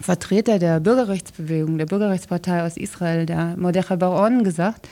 [0.00, 4.88] Vertreter der Bürgerrechtsbewegung, der Bürgerrechtspartei aus Israel, der Mordechai Baron, gesagt,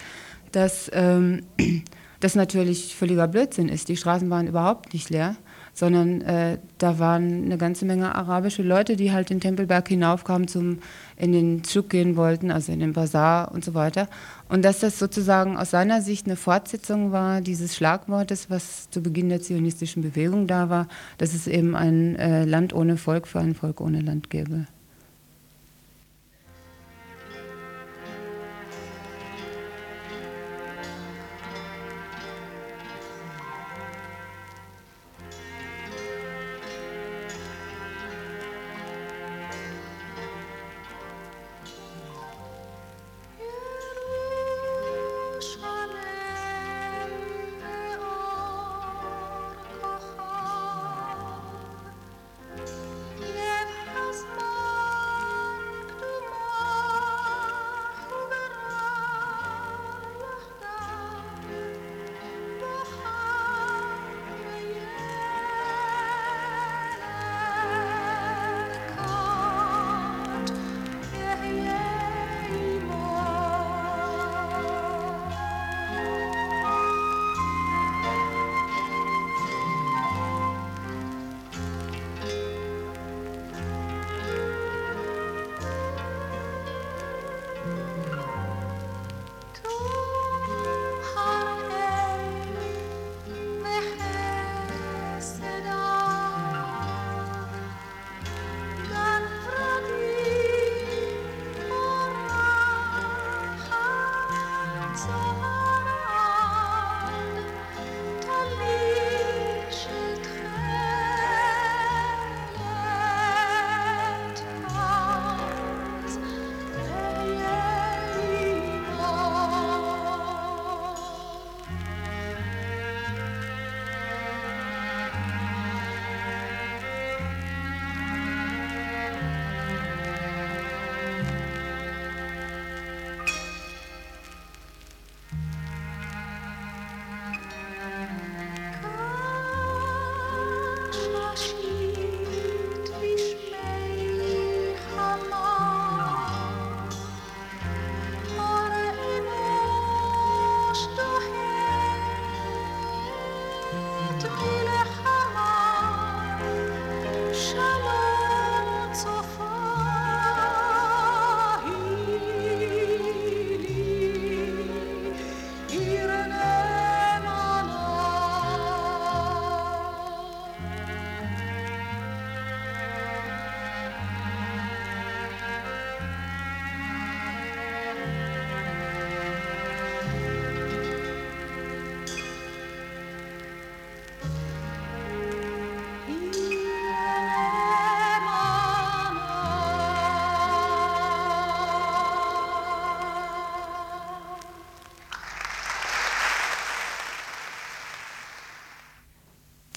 [0.52, 1.42] dass ähm,
[2.20, 3.88] das natürlich völliger Blödsinn ist.
[3.88, 5.36] Die Straßen waren überhaupt nicht leer,
[5.74, 10.78] sondern äh, da waren eine ganze Menge arabische Leute, die halt den Tempelberg hinaufkamen, zum
[11.16, 14.09] in den Zug gehen wollten, also in den Bazar und so weiter.
[14.48, 19.28] Und dass das sozusagen aus seiner Sicht eine Fortsetzung war dieses Schlagwortes, was zu Beginn
[19.28, 20.88] der zionistischen Bewegung da war,
[21.18, 24.66] dass es eben ein äh, Land ohne Volk für ein Volk ohne Land gäbe.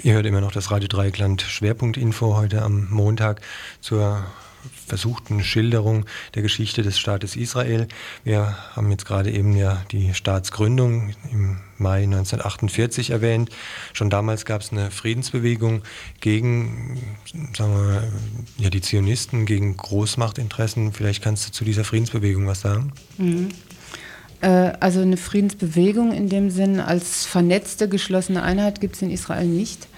[0.08, 3.42] Ihr hört immer noch das Radio Dreieckland Schwerpunktinfo heute am Montag
[3.82, 4.26] zur
[4.86, 7.90] versuchten Schilderung der Geschichte des Staates Israel.
[8.24, 13.50] Wir haben jetzt gerade eben ja die Staatsgründung im Mai 1948 erwähnt.
[13.92, 15.82] Schon damals gab es eine Friedensbewegung
[16.22, 17.02] gegen,
[17.54, 18.04] sagen wir,
[18.60, 20.94] ja, die Zionisten, gegen Großmachtinteressen.
[20.94, 22.94] Vielleicht kannst du zu dieser Friedensbewegung was sagen?
[23.18, 23.50] Mhm.
[24.40, 29.48] Äh, also eine Friedensbewegung in dem Sinn als vernetzte, geschlossene Einheit gibt es in Israel
[29.48, 29.90] nicht.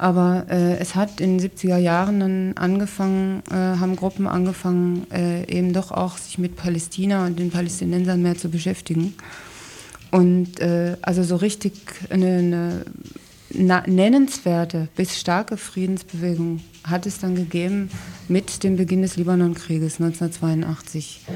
[0.00, 5.42] Aber äh, es hat in den 70er Jahren dann angefangen, äh, haben Gruppen angefangen, äh,
[5.46, 9.12] eben doch auch sich mit Palästina und den Palästinensern mehr zu beschäftigen.
[10.10, 11.74] Und äh, also so richtig
[12.08, 12.82] eine,
[13.54, 17.90] eine nennenswerte bis starke Friedensbewegung hat es dann gegeben
[18.26, 21.26] mit dem Beginn des Libanonkrieges 1982.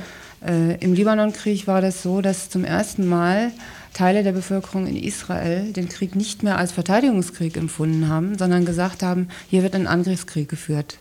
[0.43, 3.53] Äh, Im Libanonkrieg war das so, dass zum ersten Mal
[3.95, 9.03] Teile der Bevölkerung in Israel den Krieg nicht mehr als Verteidigungskrieg empfunden haben, sondern gesagt
[9.03, 10.99] haben, hier wird ein Angriffskrieg geführt.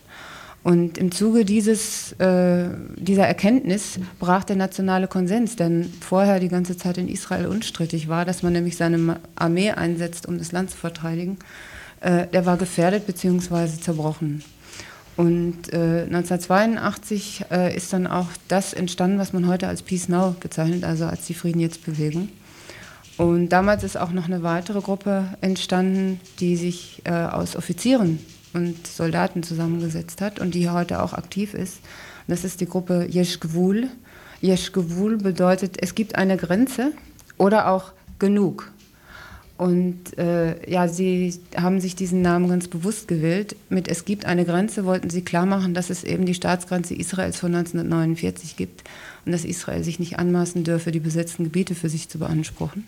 [0.62, 6.78] Und im Zuge dieses, äh, dieser Erkenntnis brach der nationale Konsens, denn vorher die ganze
[6.78, 10.78] Zeit in Israel unstrittig war, dass man nämlich seine Armee einsetzt, um das Land zu
[10.78, 11.36] verteidigen,
[12.00, 13.78] äh, der war gefährdet bzw.
[13.78, 14.42] zerbrochen.
[15.16, 20.34] Und äh, 1982 äh, ist dann auch das entstanden, was man heute als Peace Now
[20.40, 22.30] bezeichnet, also als die Frieden jetzt Bewegung.
[23.16, 28.18] Und damals ist auch noch eine weitere Gruppe entstanden, die sich äh, aus Offizieren
[28.54, 31.76] und Soldaten zusammengesetzt hat und die heute auch aktiv ist.
[32.26, 33.88] Und das ist die Gruppe Yeshgvul.
[34.42, 36.92] Yeshgvul bedeutet, es gibt eine Grenze
[37.38, 38.70] oder auch genug.
[39.56, 43.54] Und äh, ja, sie haben sich diesen Namen ganz bewusst gewählt.
[43.68, 47.38] Mit Es gibt eine Grenze wollten sie klar machen, dass es eben die Staatsgrenze Israels
[47.38, 48.82] von 1949 gibt
[49.24, 52.84] und dass Israel sich nicht anmaßen dürfe, die besetzten Gebiete für sich zu beanspruchen.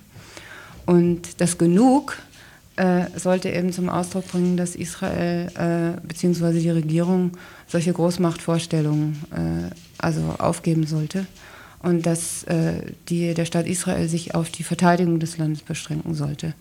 [0.86, 2.16] Und das Genug
[2.76, 6.60] äh, sollte eben zum Ausdruck bringen, dass Israel äh, bzw.
[6.60, 7.32] die Regierung
[7.66, 11.26] solche Großmachtvorstellungen äh, also aufgeben sollte
[11.82, 12.74] und dass äh,
[13.08, 16.54] die, der Staat Israel sich auf die Verteidigung des Landes beschränken sollte.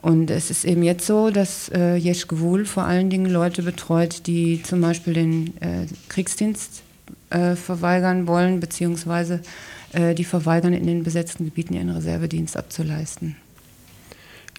[0.00, 4.26] Und es ist eben jetzt so, dass äh, Yesh Gewul vor allen Dingen Leute betreut,
[4.26, 6.82] die zum Beispiel den äh, Kriegsdienst
[7.30, 9.40] äh, verweigern wollen, beziehungsweise
[9.92, 13.36] äh, die verweigern, in den besetzten Gebieten ihren Reservedienst abzuleisten.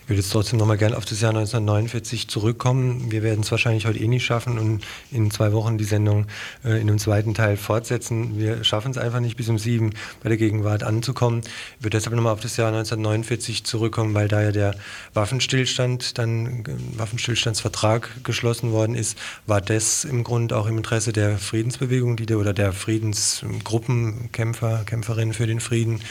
[0.03, 3.09] Ich würde jetzt trotzdem nochmal gerne auf das Jahr 1949 zurückkommen.
[3.09, 6.25] Wir werden es wahrscheinlich heute eh nicht schaffen und in zwei Wochen die Sendung
[6.65, 8.37] äh, in einem zweiten Teil fortsetzen.
[8.37, 9.91] Wir schaffen es einfach nicht bis um sieben
[10.21, 11.39] bei der Gegenwart anzukommen.
[11.77, 14.75] Ich würde deshalb nochmal auf das Jahr 1949 zurückkommen, weil da ja der
[15.13, 19.17] Waffenstillstand, dann äh, Waffenstillstandsvertrag geschlossen worden ist.
[19.47, 25.47] War das im Grunde auch im Interesse der Friedensbewegung die, oder der Friedensgruppenkämpfer, Kämpferinnen für
[25.47, 26.01] den Frieden?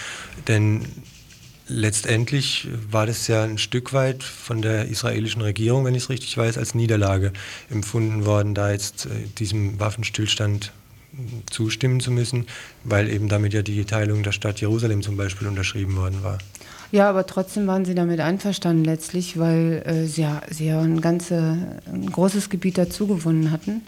[0.49, 0.87] Denn
[1.69, 6.37] letztendlich war das ja ein Stück weit von der israelischen Regierung, wenn ich es richtig
[6.37, 7.33] weiß, als Niederlage
[7.71, 10.73] empfunden worden, da jetzt äh, diesem Waffenstillstand
[11.51, 12.47] zustimmen zu müssen,
[12.85, 16.39] weil eben damit ja die Teilung der Stadt Jerusalem zum Beispiel unterschrieben worden war.
[16.91, 21.81] Ja, aber trotzdem waren sie damit einverstanden letztlich, weil äh, sie, sie ja ein, ganze,
[21.87, 23.83] ein großes Gebiet dazugewonnen hatten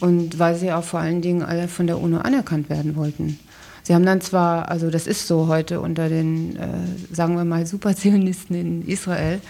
[0.00, 3.38] und weil sie auch vor allen Dingen alle von der UNO anerkannt werden wollten.
[3.82, 7.66] Sie haben dann zwar, also das ist so heute unter den, äh, sagen wir mal,
[7.66, 9.40] Superzionisten in Israel,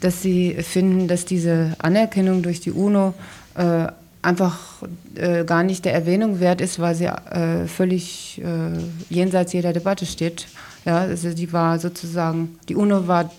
[0.00, 3.14] dass sie finden, dass diese Anerkennung durch die UNO
[3.56, 3.86] äh,
[4.22, 4.82] einfach
[5.14, 8.78] äh, gar nicht der Erwähnung wert ist, weil sie äh, völlig äh,
[9.12, 10.46] jenseits jeder Debatte steht.
[10.84, 13.30] Ja, also die war sozusagen, die UNO war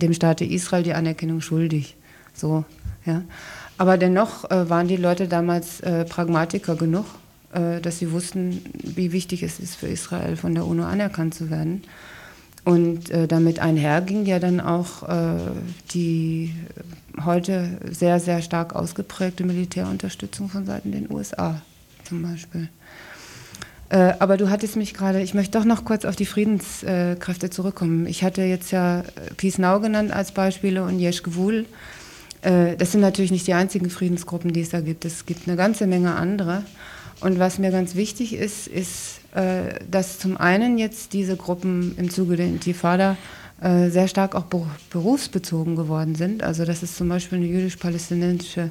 [0.00, 1.96] dem Staate Israel die Anerkennung schuldig.
[2.34, 2.64] So,
[3.06, 3.22] ja.
[3.76, 7.23] Aber dennoch äh, waren die Leute damals Pragmatiker genug äh,
[7.54, 11.82] dass sie wussten, wie wichtig es ist für Israel von der UNO anerkannt zu werden.
[12.64, 15.36] Und äh, damit einherging ja dann auch äh,
[15.90, 16.54] die
[17.22, 21.60] heute sehr, sehr stark ausgeprägte Militärunterstützung von Seiten den USA
[22.04, 22.68] zum Beispiel.
[23.90, 28.06] Äh, aber du hattest mich gerade, ich möchte doch noch kurz auf die Friedenskräfte zurückkommen.
[28.06, 29.04] Ich hatte jetzt ja
[29.36, 31.66] Peace Now genannt als Beispiele und Yesh Gewul.
[32.40, 35.04] Äh, das sind natürlich nicht die einzigen Friedensgruppen, die es da gibt.
[35.04, 36.62] Es gibt eine ganze Menge andere.
[37.24, 42.10] Und was mir ganz wichtig ist, ist, äh, dass zum einen jetzt diese Gruppen im
[42.10, 43.16] Zuge der Intifada
[43.62, 44.44] äh, sehr stark auch
[44.90, 46.42] berufsbezogen geworden sind.
[46.42, 48.68] Also dass es zum Beispiel eine jüdisch-palästinensische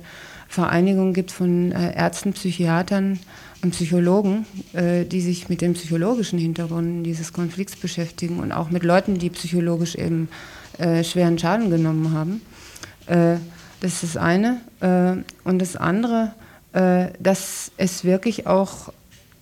[0.47, 3.17] Vereinigung gibt von äh, Ärzten, Psychiatern
[3.63, 9.19] und Psychologen, die sich mit dem psychologischen Hintergrund dieses Konflikts beschäftigen und auch mit Leuten,
[9.19, 10.27] die psychologisch eben
[10.77, 12.41] schweren Schaden genommen haben.
[13.07, 14.59] das ist das eine.
[15.45, 16.33] und das andere
[16.73, 18.91] äh, dass es wirklich auch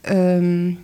[0.04, 0.78] ähm,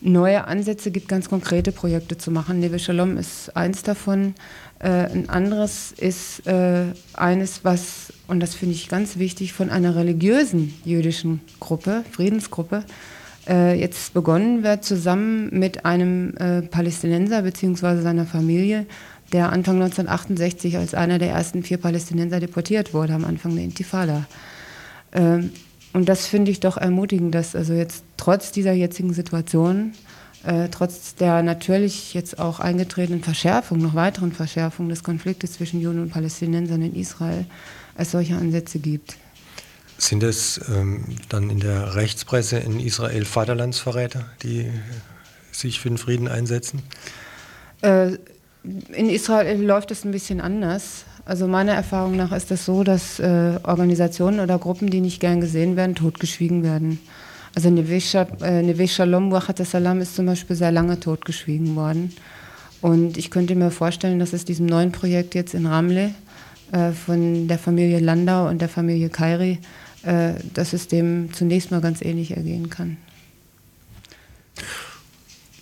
[0.00, 2.60] neue Ansätze gibt, ganz konkrete Projekte zu machen.
[2.60, 4.34] Neve Shalom ist eins davon.
[4.80, 6.84] Äh, ein anderes ist äh,
[7.14, 12.84] eines, was, und das finde ich ganz wichtig, von einer religiösen jüdischen Gruppe, Friedensgruppe,
[13.48, 18.02] äh, jetzt begonnen wird, zusammen mit einem äh, Palästinenser bzw.
[18.02, 18.86] seiner Familie,
[19.32, 24.26] der Anfang 1968 als einer der ersten vier Palästinenser deportiert wurde, am Anfang der Intifada.
[25.94, 29.92] Und das finde ich doch ermutigend, dass also jetzt trotz dieser jetzigen Situation,
[30.44, 36.02] äh, trotz der natürlich jetzt auch eingetretenen Verschärfung, noch weiteren Verschärfung des Konfliktes zwischen Juden
[36.02, 37.46] und Palästinensern in Israel,
[37.96, 39.16] es solche Ansätze gibt.
[39.96, 44.68] Sind es ähm, dann in der Rechtspresse in Israel Vaterlandsverräter, die
[45.52, 46.82] sich für den Frieden einsetzen?
[47.82, 48.18] Äh,
[48.64, 51.04] in Israel läuft es ein bisschen anders.
[51.26, 55.20] Also meiner Erfahrung nach ist es das so, dass äh, Organisationen oder Gruppen, die nicht
[55.20, 57.00] gern gesehen werden, totgeschwiegen werden.
[57.54, 62.12] Also Neve äh, Shalom Wachat Salam ist zum Beispiel sehr lange totgeschwiegen worden.
[62.82, 66.10] Und ich könnte mir vorstellen, dass es diesem neuen Projekt jetzt in Ramle
[66.72, 69.60] äh, von der Familie Landau und der Familie Kairi,
[70.02, 72.98] äh, dass es dem zunächst mal ganz ähnlich ergehen kann.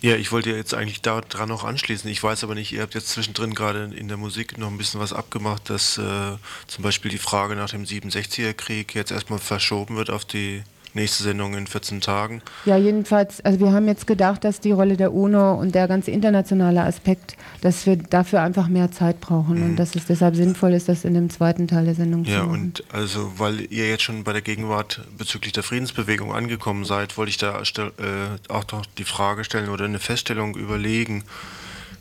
[0.03, 2.09] Ja, ich wollte jetzt eigentlich daran noch anschließen.
[2.11, 4.99] Ich weiß aber nicht, ihr habt jetzt zwischendrin gerade in der Musik noch ein bisschen
[4.99, 6.35] was abgemacht, dass äh,
[6.67, 10.63] zum Beispiel die Frage nach dem 67er-Krieg jetzt erstmal verschoben wird auf die
[10.95, 12.41] nächste Sendung in 14 Tagen.
[12.65, 16.11] Ja, jedenfalls, also wir haben jetzt gedacht, dass die Rolle der UNO und der ganze
[16.11, 19.63] internationale Aspekt, dass wir dafür einfach mehr Zeit brauchen mhm.
[19.63, 22.47] und dass es deshalb sinnvoll ist, das in dem zweiten Teil der Sendung ja, zu
[22.47, 22.55] machen.
[22.55, 27.17] Ja, und also, weil ihr jetzt schon bei der Gegenwart bezüglich der Friedensbewegung angekommen seid,
[27.17, 31.23] wollte ich da äh, auch noch die Frage stellen oder eine Feststellung überlegen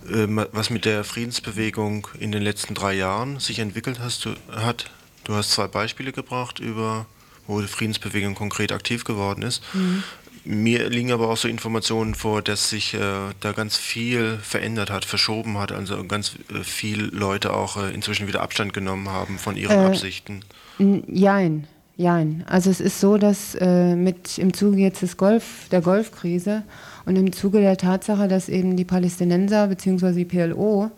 [0.09, 4.91] äh, was mit der Friedensbewegung in den letzten drei Jahren sich entwickelt hast, du, hat.
[5.25, 7.07] Du hast zwei Beispiele gebracht über
[7.47, 9.63] wo die Friedensbewegung konkret aktiv geworden ist.
[9.75, 10.03] Mhm.
[10.45, 12.99] Mir liegen aber auch so Informationen vor, dass sich äh,
[13.39, 18.27] da ganz viel verändert hat, verschoben hat, also ganz äh, viele Leute auch äh, inzwischen
[18.27, 20.41] wieder Abstand genommen haben von ihren äh, Absichten.
[20.79, 22.45] Jein, jein.
[22.49, 26.65] Also es ist so, dass äh, mit im Zuge jetzt des Golf, der Golfkrise
[27.05, 30.13] und im Zuge der Tatsache, dass eben die Palästinenser bzw.
[30.13, 30.91] die PLO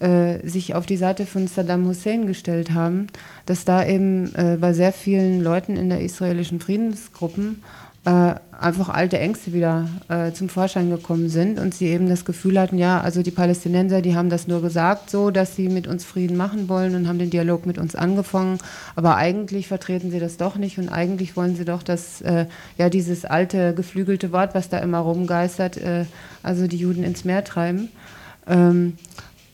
[0.00, 3.06] äh, sich auf die Seite von Saddam Hussein gestellt haben,
[3.46, 7.62] dass da eben äh, bei sehr vielen Leuten in der israelischen Friedensgruppen
[8.04, 12.58] äh, einfach alte Ängste wieder äh, zum Vorschein gekommen sind und sie eben das Gefühl
[12.58, 16.04] hatten, ja, also die Palästinenser, die haben das nur gesagt so, dass sie mit uns
[16.04, 18.58] Frieden machen wollen und haben den Dialog mit uns angefangen,
[18.96, 22.46] aber eigentlich vertreten sie das doch nicht und eigentlich wollen sie doch, dass äh,
[22.78, 26.04] ja dieses alte geflügelte Wort, was da immer rumgeistert, äh,
[26.42, 27.90] also die Juden ins Meer treiben.
[28.46, 28.94] Ähm,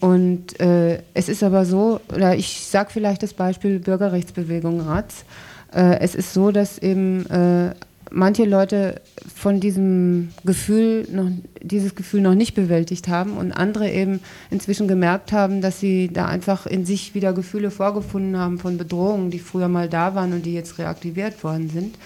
[0.00, 5.24] und äh, es ist aber so, oder ich sage vielleicht das Beispiel Bürgerrechtsbewegung Ratz.
[5.72, 7.74] Äh, es ist so, dass eben äh,
[8.10, 9.00] manche Leute
[9.34, 11.30] von diesem Gefühl noch,
[11.62, 14.20] dieses Gefühl noch nicht bewältigt haben und andere eben
[14.50, 19.30] inzwischen gemerkt haben, dass sie da einfach in sich wieder Gefühle vorgefunden haben von Bedrohungen,
[19.30, 21.96] die früher mal da waren und die jetzt reaktiviert worden sind.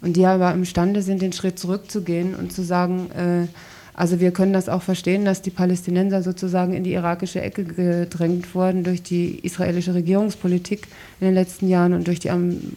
[0.00, 3.46] Und die aber imstande sind, den Schritt zurückzugehen und zu sagen, äh,
[3.94, 8.52] also wir können das auch verstehen, dass die Palästinenser sozusagen in die irakische Ecke gedrängt
[8.54, 10.88] wurden durch die israelische Regierungspolitik
[11.20, 12.30] in den letzten Jahren und durch die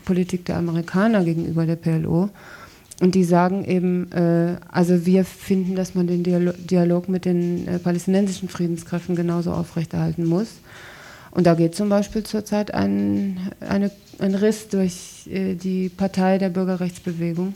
[0.05, 2.29] Politik der Amerikaner gegenüber der PLO.
[2.99, 7.79] Und die sagen eben, äh, also wir finden, dass man den Dialog mit den äh,
[7.79, 10.47] palästinensischen Friedenskräften genauso aufrechterhalten muss.
[11.31, 16.49] Und da geht zum Beispiel zurzeit ein, eine, ein Riss durch äh, die Partei der
[16.49, 17.53] Bürgerrechtsbewegung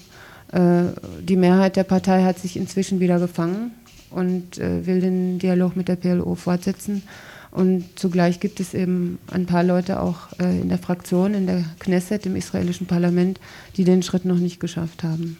[0.53, 3.71] die Mehrheit der Partei hat sich inzwischen wieder gefangen
[4.11, 7.03] und äh, will den Dialog mit der PLO fortsetzen.
[7.49, 11.65] Und zugleich gibt es eben ein paar Leute auch äh, in der Fraktion, in der
[11.79, 13.39] Knesset, im israelischen Parlament,
[13.75, 15.37] die den Schritt noch nicht geschafft haben.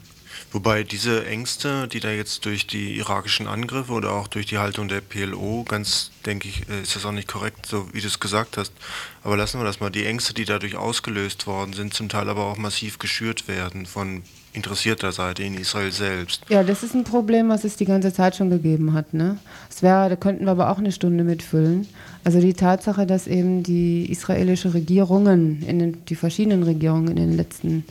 [0.52, 4.90] Wobei diese Ängste, die da jetzt durch die irakischen Angriffe oder auch durch die Haltung
[4.90, 8.58] der PLO, ganz denke ich, ist das auch nicht korrekt, so wie du es gesagt
[8.58, 8.74] hast.
[9.24, 9.90] Aber lassen wir das mal.
[9.90, 14.24] Die Ängste, die dadurch ausgelöst worden sind, zum Teil aber auch massiv geschürt werden von
[14.54, 16.44] interessierter Seite in Israel selbst.
[16.50, 19.14] Ja, das ist ein Problem, was es die ganze Zeit schon gegeben hat.
[19.14, 19.38] Ne?
[19.70, 21.88] Das wäre, da könnten wir aber auch eine Stunde mitfüllen.
[22.24, 27.38] Also die Tatsache, dass eben die israelische Regierungen, in den, die verschiedenen Regierungen in den
[27.38, 27.86] letzten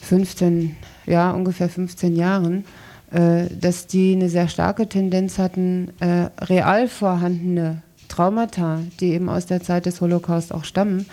[0.00, 2.64] 15, ja ungefähr 15 Jahren,
[3.10, 9.46] äh, dass die eine sehr starke Tendenz hatten, äh, real vorhandene Traumata, die eben aus
[9.46, 11.06] der Zeit des Holocaust auch stammen,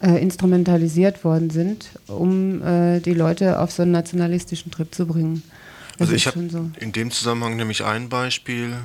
[0.00, 5.42] äh, instrumentalisiert worden sind, um äh, die Leute auf so einen nationalistischen Trip zu bringen.
[5.98, 6.70] Das also ich habe so.
[6.78, 8.76] in dem Zusammenhang nämlich ein Beispiel,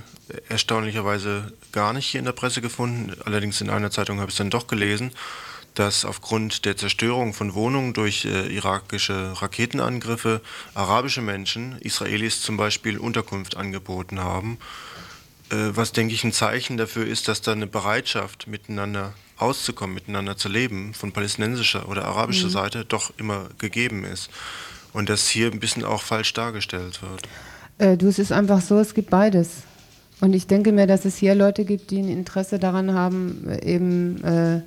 [0.50, 4.38] erstaunlicherweise gar nicht hier in der Presse gefunden, allerdings in einer Zeitung habe ich es
[4.38, 5.12] dann doch gelesen.
[5.76, 10.42] dass aufgrund der Zerstörung von Wohnungen durch äh, irakische Raketenangriffe
[10.76, 14.60] arabische Menschen, Israelis zum Beispiel, Unterkunft angeboten haben.
[15.54, 20.38] Äh, was, denke ich, ein Zeichen dafür ist, dass da eine Bereitschaft, miteinander auszukommen, miteinander
[20.38, 22.52] zu leben, von palästinensischer oder arabischer mhm.
[22.52, 24.30] Seite doch immer gegeben ist.
[24.94, 27.28] Und das hier ein bisschen auch falsch dargestellt wird.
[27.78, 29.50] Äh, du, es ist einfach so, es gibt beides.
[30.22, 34.24] Und ich denke mir, dass es hier Leute gibt, die ein Interesse daran haben, eben
[34.24, 34.62] äh,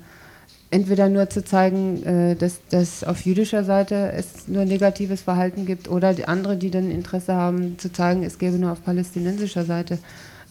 [0.69, 5.89] entweder nur zu zeigen, äh, dass, dass auf jüdischer Seite es nur negatives Verhalten gibt,
[5.89, 9.97] oder die andere, die dann Interesse haben, zu zeigen, es gäbe nur auf palästinensischer Seite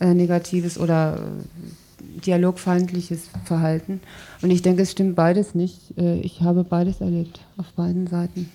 [0.00, 4.00] äh, negatives oder äh, dialogfeindliches Verhalten.
[4.42, 5.96] Und ich denke, es stimmt beides nicht.
[5.98, 8.50] Äh, ich habe beides erlebt, auf beiden Seiten.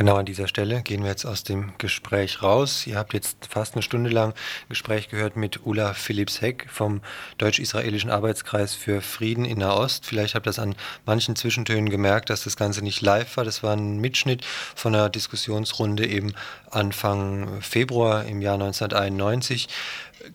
[0.00, 2.86] Genau an dieser Stelle gehen wir jetzt aus dem Gespräch raus.
[2.86, 4.32] Ihr habt jetzt fast eine Stunde lang
[4.70, 7.02] Gespräch gehört mit Ulla Philipps-Heck vom
[7.36, 10.06] Deutsch-Israelischen Arbeitskreis für Frieden in Nahost.
[10.06, 10.74] Vielleicht habt ihr das an
[11.04, 13.44] manchen Zwischentönen gemerkt, dass das Ganze nicht live war.
[13.44, 14.42] Das war ein Mitschnitt
[14.74, 16.32] von einer Diskussionsrunde eben
[16.70, 19.68] Anfang Februar im Jahr 1991.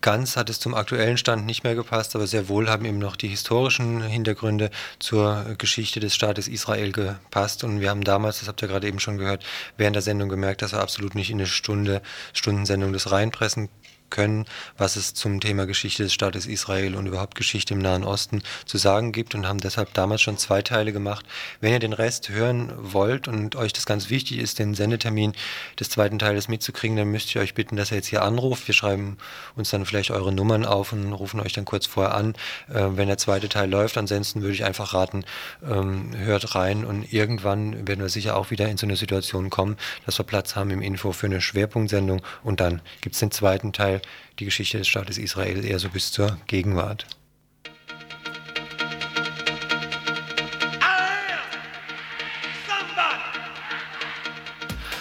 [0.00, 3.14] Ganz hat es zum aktuellen Stand nicht mehr gepasst, aber sehr wohl haben eben noch
[3.16, 7.62] die historischen Hintergründe zur Geschichte des Staates Israel gepasst.
[7.62, 9.44] Und wir haben damals, das habt ihr gerade eben schon gehört,
[9.76, 13.68] während der Sendung gemerkt, dass wir absolut nicht in eine Stunde, Stundensendung das reinpressen
[14.10, 14.46] können,
[14.76, 18.78] was es zum Thema Geschichte des Staates Israel und überhaupt Geschichte im Nahen Osten zu
[18.78, 21.26] sagen gibt und haben deshalb damals schon zwei Teile gemacht.
[21.60, 25.32] Wenn ihr den Rest hören wollt und euch das ganz wichtig ist, den Sendetermin
[25.78, 28.66] des zweiten Teiles mitzukriegen, dann müsst ihr euch bitten, dass ihr jetzt hier anruft.
[28.66, 29.16] Wir schreiben
[29.54, 32.34] uns dann vielleicht eure Nummern auf und rufen euch dann kurz vorher an,
[32.68, 33.96] äh, wenn der zweite Teil läuft.
[33.98, 35.24] Ansonsten würde ich einfach raten,
[35.68, 39.76] ähm, hört rein und irgendwann werden wir sicher auch wieder in so eine Situation kommen,
[40.04, 43.72] dass wir Platz haben im Info für eine Schwerpunktsendung und dann gibt es den zweiten
[43.72, 43.95] Teil
[44.38, 47.06] die Geschichte des Staates Israel eher so bis zur Gegenwart.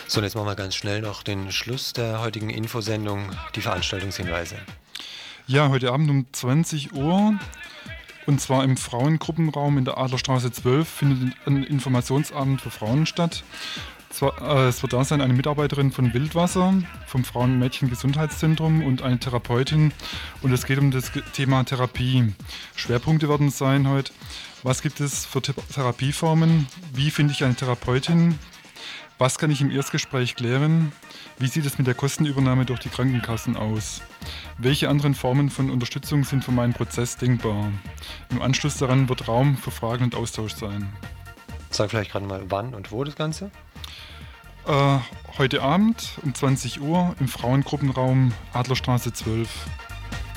[0.07, 4.55] So, und jetzt machen wir ganz schnell noch den Schluss der heutigen Infosendung, die Veranstaltungshinweise.
[5.45, 7.37] Ja, heute Abend um 20 Uhr
[8.25, 13.43] und zwar im Frauengruppenraum in der Adlerstraße 12 findet ein Informationsabend für Frauen statt.
[14.21, 16.73] Äh, es wird da sein eine Mitarbeiterin von Wildwasser,
[17.07, 19.91] vom Frauen- und Mädchen-Gesundheitszentrum und eine Therapeutin.
[20.41, 22.33] Und es geht um das Thema Therapie.
[22.75, 24.11] Schwerpunkte werden sein heute.
[24.63, 26.67] Was gibt es für Therapieformen?
[26.93, 28.39] Wie finde ich eine Therapeutin?
[29.17, 30.91] Was kann ich im Erstgespräch klären?
[31.39, 34.01] Wie sieht es mit der Kostenübernahme durch die Krankenkassen aus?
[34.57, 37.71] Welche anderen Formen von Unterstützung sind für meinen Prozess denkbar?
[38.29, 40.91] Im Anschluss daran wird Raum für Fragen und Austausch sein.
[41.69, 43.51] Sag vielleicht gerade mal wann und wo das Ganze?
[44.67, 44.97] Äh,
[45.37, 49.47] heute Abend um 20 Uhr im Frauengruppenraum Adlerstraße 12.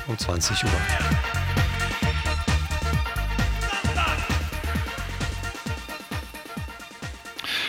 [0.06, 0.70] Um 20 Uhr.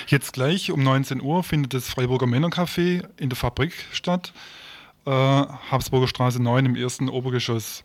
[0.08, 4.34] Jetzt gleich um 19 Uhr findet das Freiburger Männercafé in der Fabrik statt.
[5.06, 7.84] Äh, Habsburger Straße 9 im ersten Obergeschoss.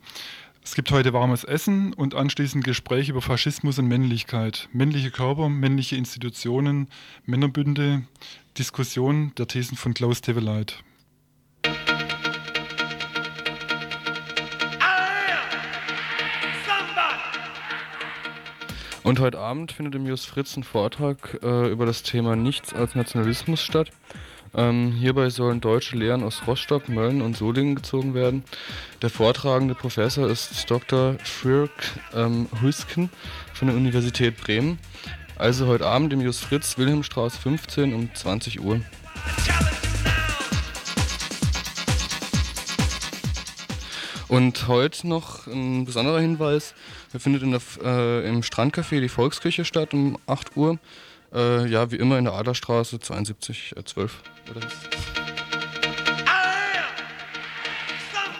[0.65, 5.95] Es gibt heute warmes Essen und anschließend Gespräche über Faschismus und Männlichkeit, männliche Körper, männliche
[5.95, 6.89] Institutionen,
[7.27, 8.05] Männerbünde,
[8.57, 10.85] Diskussion der Thesen von Klaus Teveleit.
[19.03, 22.95] Und heute Abend findet im Just Fritz ein Vortrag äh, über das Thema Nichts als
[22.95, 23.91] Nationalismus statt.
[24.55, 28.45] Ähm, hierbei sollen deutsche Lehren aus Rostock, Mölln und Solingen gezogen werden.
[29.03, 31.17] Der vortragende Professor ist Dr.
[31.25, 31.73] Frürk
[32.15, 33.11] ähm, Hüsken
[33.53, 34.79] von der Universität Bremen.
[35.37, 38.81] Also heute Abend im Just Fritz, Wilhelmstraße 15 um 20 Uhr.
[44.29, 46.75] Und heute noch ein besonderer Hinweis:
[47.13, 50.79] Er findet in der, äh, im Strandcafé die Volksküche statt um 8 Uhr.
[51.33, 54.23] Äh, ja, wie immer in der Adlerstraße 72 äh, 12.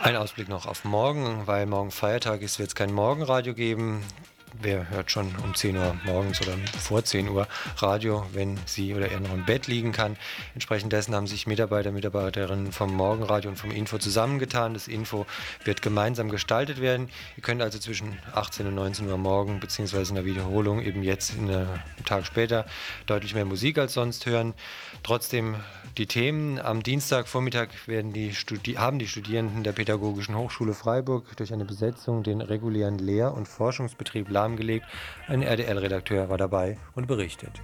[0.01, 4.05] Ein Ausblick noch auf morgen, weil morgen Feiertag ist, wird es kein Morgenradio geben
[4.61, 7.47] wer hört schon um 10 Uhr morgens oder vor 10 Uhr
[7.79, 10.17] Radio, wenn sie oder er noch im Bett liegen kann.
[10.55, 14.75] Entsprechend dessen haben sich Mitarbeiter, Mitarbeiterinnen vom Morgenradio und vom Info zusammengetan.
[14.75, 15.27] Das Info
[15.65, 17.09] wird gemeinsam gestaltet werden.
[17.37, 21.39] Ihr könnt also zwischen 18 und 19 Uhr morgen beziehungsweise in der Wiederholung eben jetzt
[21.39, 21.69] einen
[22.05, 22.67] Tag später
[23.07, 24.55] deutlich mehr Musik als sonst hören.
[25.03, 25.57] Trotzdem
[25.99, 26.59] die Themen.
[26.59, 28.33] Am Dienstagvormittag werden die
[28.77, 34.29] haben die Studierenden der Pädagogischen Hochschule Freiburg durch eine Besetzung den regulären Lehr- und Forschungsbetrieb
[34.29, 34.87] lahmgelegt.
[35.29, 37.61] Ein RDL-Redakteur war dabei und berichtet.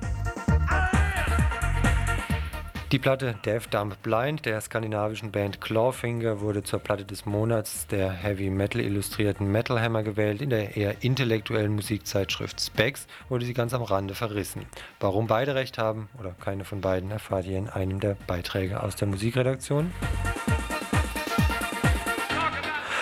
[2.93, 8.11] Die Platte Deaf Dumb Blind der skandinavischen Band Clawfinger wurde zur Platte des Monats der
[8.11, 10.43] Heavy Metal illustrierten Metal Hammer gewählt.
[10.43, 14.67] In der eher intellektuellen Musikzeitschrift Specs wurde sie ganz am Rande verrissen.
[14.99, 18.97] Warum beide recht haben oder keine von beiden erfahrt ihr in einem der Beiträge aus
[18.97, 19.93] der Musikredaktion.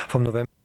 [0.09, 0.58] Vom November